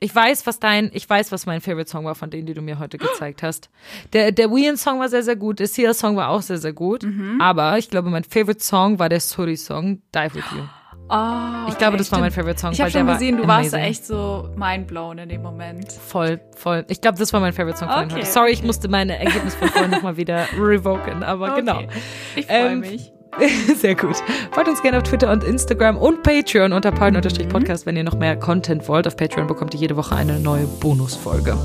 Ich 0.00 0.14
weiß, 0.14 0.46
was 0.46 0.58
dein, 0.58 0.90
ich 0.92 1.08
weiß, 1.08 1.32
was 1.32 1.46
mein 1.46 1.60
Favorite 1.60 1.88
Song 1.90 2.04
war 2.04 2.14
von 2.14 2.30
denen, 2.30 2.46
die 2.46 2.54
du 2.54 2.62
mir 2.62 2.78
heute 2.78 2.98
gezeigt 2.98 3.42
hast. 3.42 3.70
Der, 4.12 4.32
der 4.32 4.50
Wien 4.50 4.76
Song 4.76 5.00
war 5.00 5.08
sehr, 5.08 5.22
sehr 5.22 5.36
gut. 5.36 5.58
Der 5.60 5.66
Sia 5.66 5.94
Song 5.94 6.16
war 6.16 6.28
auch 6.28 6.42
sehr, 6.42 6.58
sehr 6.58 6.72
gut. 6.72 7.02
Mhm. 7.04 7.40
Aber 7.40 7.78
ich 7.78 7.88
glaube, 7.90 8.10
mein 8.10 8.24
Favorite 8.24 8.62
Song 8.62 8.98
war 8.98 9.08
der 9.08 9.20
Suri 9.20 9.56
Song, 9.56 10.02
Dive 10.14 10.34
With 10.34 10.44
You. 10.54 10.62
Oh, 11.08 11.68
Ich 11.68 11.76
glaube, 11.76 11.94
okay, 11.94 11.96
das 11.98 12.12
war 12.12 12.20
mein 12.20 12.30
stimmt. 12.30 12.46
Favorite 12.46 12.60
Song. 12.60 12.72
Ich 12.72 12.80
habe 12.80 12.90
schon 12.90 13.06
gesehen, 13.06 13.36
du 13.36 13.46
warst 13.46 13.74
amazing. 13.74 13.90
echt 13.90 14.06
so 14.06 14.48
mindblown 14.56 15.18
in 15.18 15.28
dem 15.28 15.42
Moment. 15.42 15.92
Voll, 15.92 16.40
voll. 16.56 16.86
Ich 16.88 17.00
glaube, 17.02 17.18
das 17.18 17.32
war 17.32 17.40
mein 17.40 17.52
Favorite 17.52 17.76
Song 17.78 17.88
von 17.88 18.04
Okay, 18.04 18.14
heute. 18.14 18.26
Sorry, 18.26 18.52
ich 18.52 18.58
okay. 18.58 18.66
musste 18.66 18.88
meine 18.88 19.18
Ergebnis 19.18 19.54
von 19.54 19.68
vorhin 19.68 19.90
nochmal 19.92 20.16
wieder 20.16 20.46
revoken, 20.58 21.22
aber 21.22 21.54
genau. 21.56 21.78
Okay. 21.78 21.88
Ich 22.36 22.46
freue 22.46 22.72
Ähm, 22.72 22.80
mich. 22.80 23.12
Sehr 23.76 23.94
gut. 23.94 24.16
Folgt 24.52 24.68
uns 24.68 24.82
gerne 24.82 24.98
auf 24.98 25.04
Twitter 25.04 25.30
und 25.32 25.42
Instagram 25.44 25.96
und 25.96 26.22
Patreon 26.22 26.72
unter 26.72 26.90
Mhm. 26.92 26.96
Partner-Podcast, 26.96 27.86
wenn 27.86 27.96
ihr 27.96 28.04
noch 28.04 28.16
mehr 28.18 28.36
Content 28.36 28.86
wollt. 28.88 29.06
Auf 29.06 29.16
Patreon 29.16 29.46
bekommt 29.46 29.74
ihr 29.74 29.80
jede 29.80 29.96
Woche 29.96 30.14
eine 30.14 30.38
neue 30.38 30.66
Bonusfolge. 30.66 31.56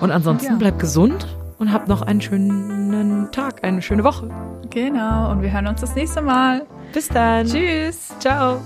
Und 0.00 0.10
ansonsten 0.12 0.52
Ja. 0.52 0.58
bleibt 0.58 0.78
gesund 0.78 1.26
und 1.58 1.72
habt 1.72 1.88
noch 1.88 2.02
einen 2.02 2.20
schönen 2.20 3.28
Tag, 3.32 3.62
eine 3.64 3.82
schöne 3.82 4.04
Woche. 4.04 4.28
Genau. 4.70 5.30
Und 5.32 5.42
wir 5.42 5.52
hören 5.52 5.66
uns 5.66 5.80
das 5.80 5.94
nächste 5.94 6.22
Mal. 6.22 6.62
Bis 6.92 7.08
dann. 7.08 7.46
Tschüss. 7.46 8.08
Ciao. 8.20 8.60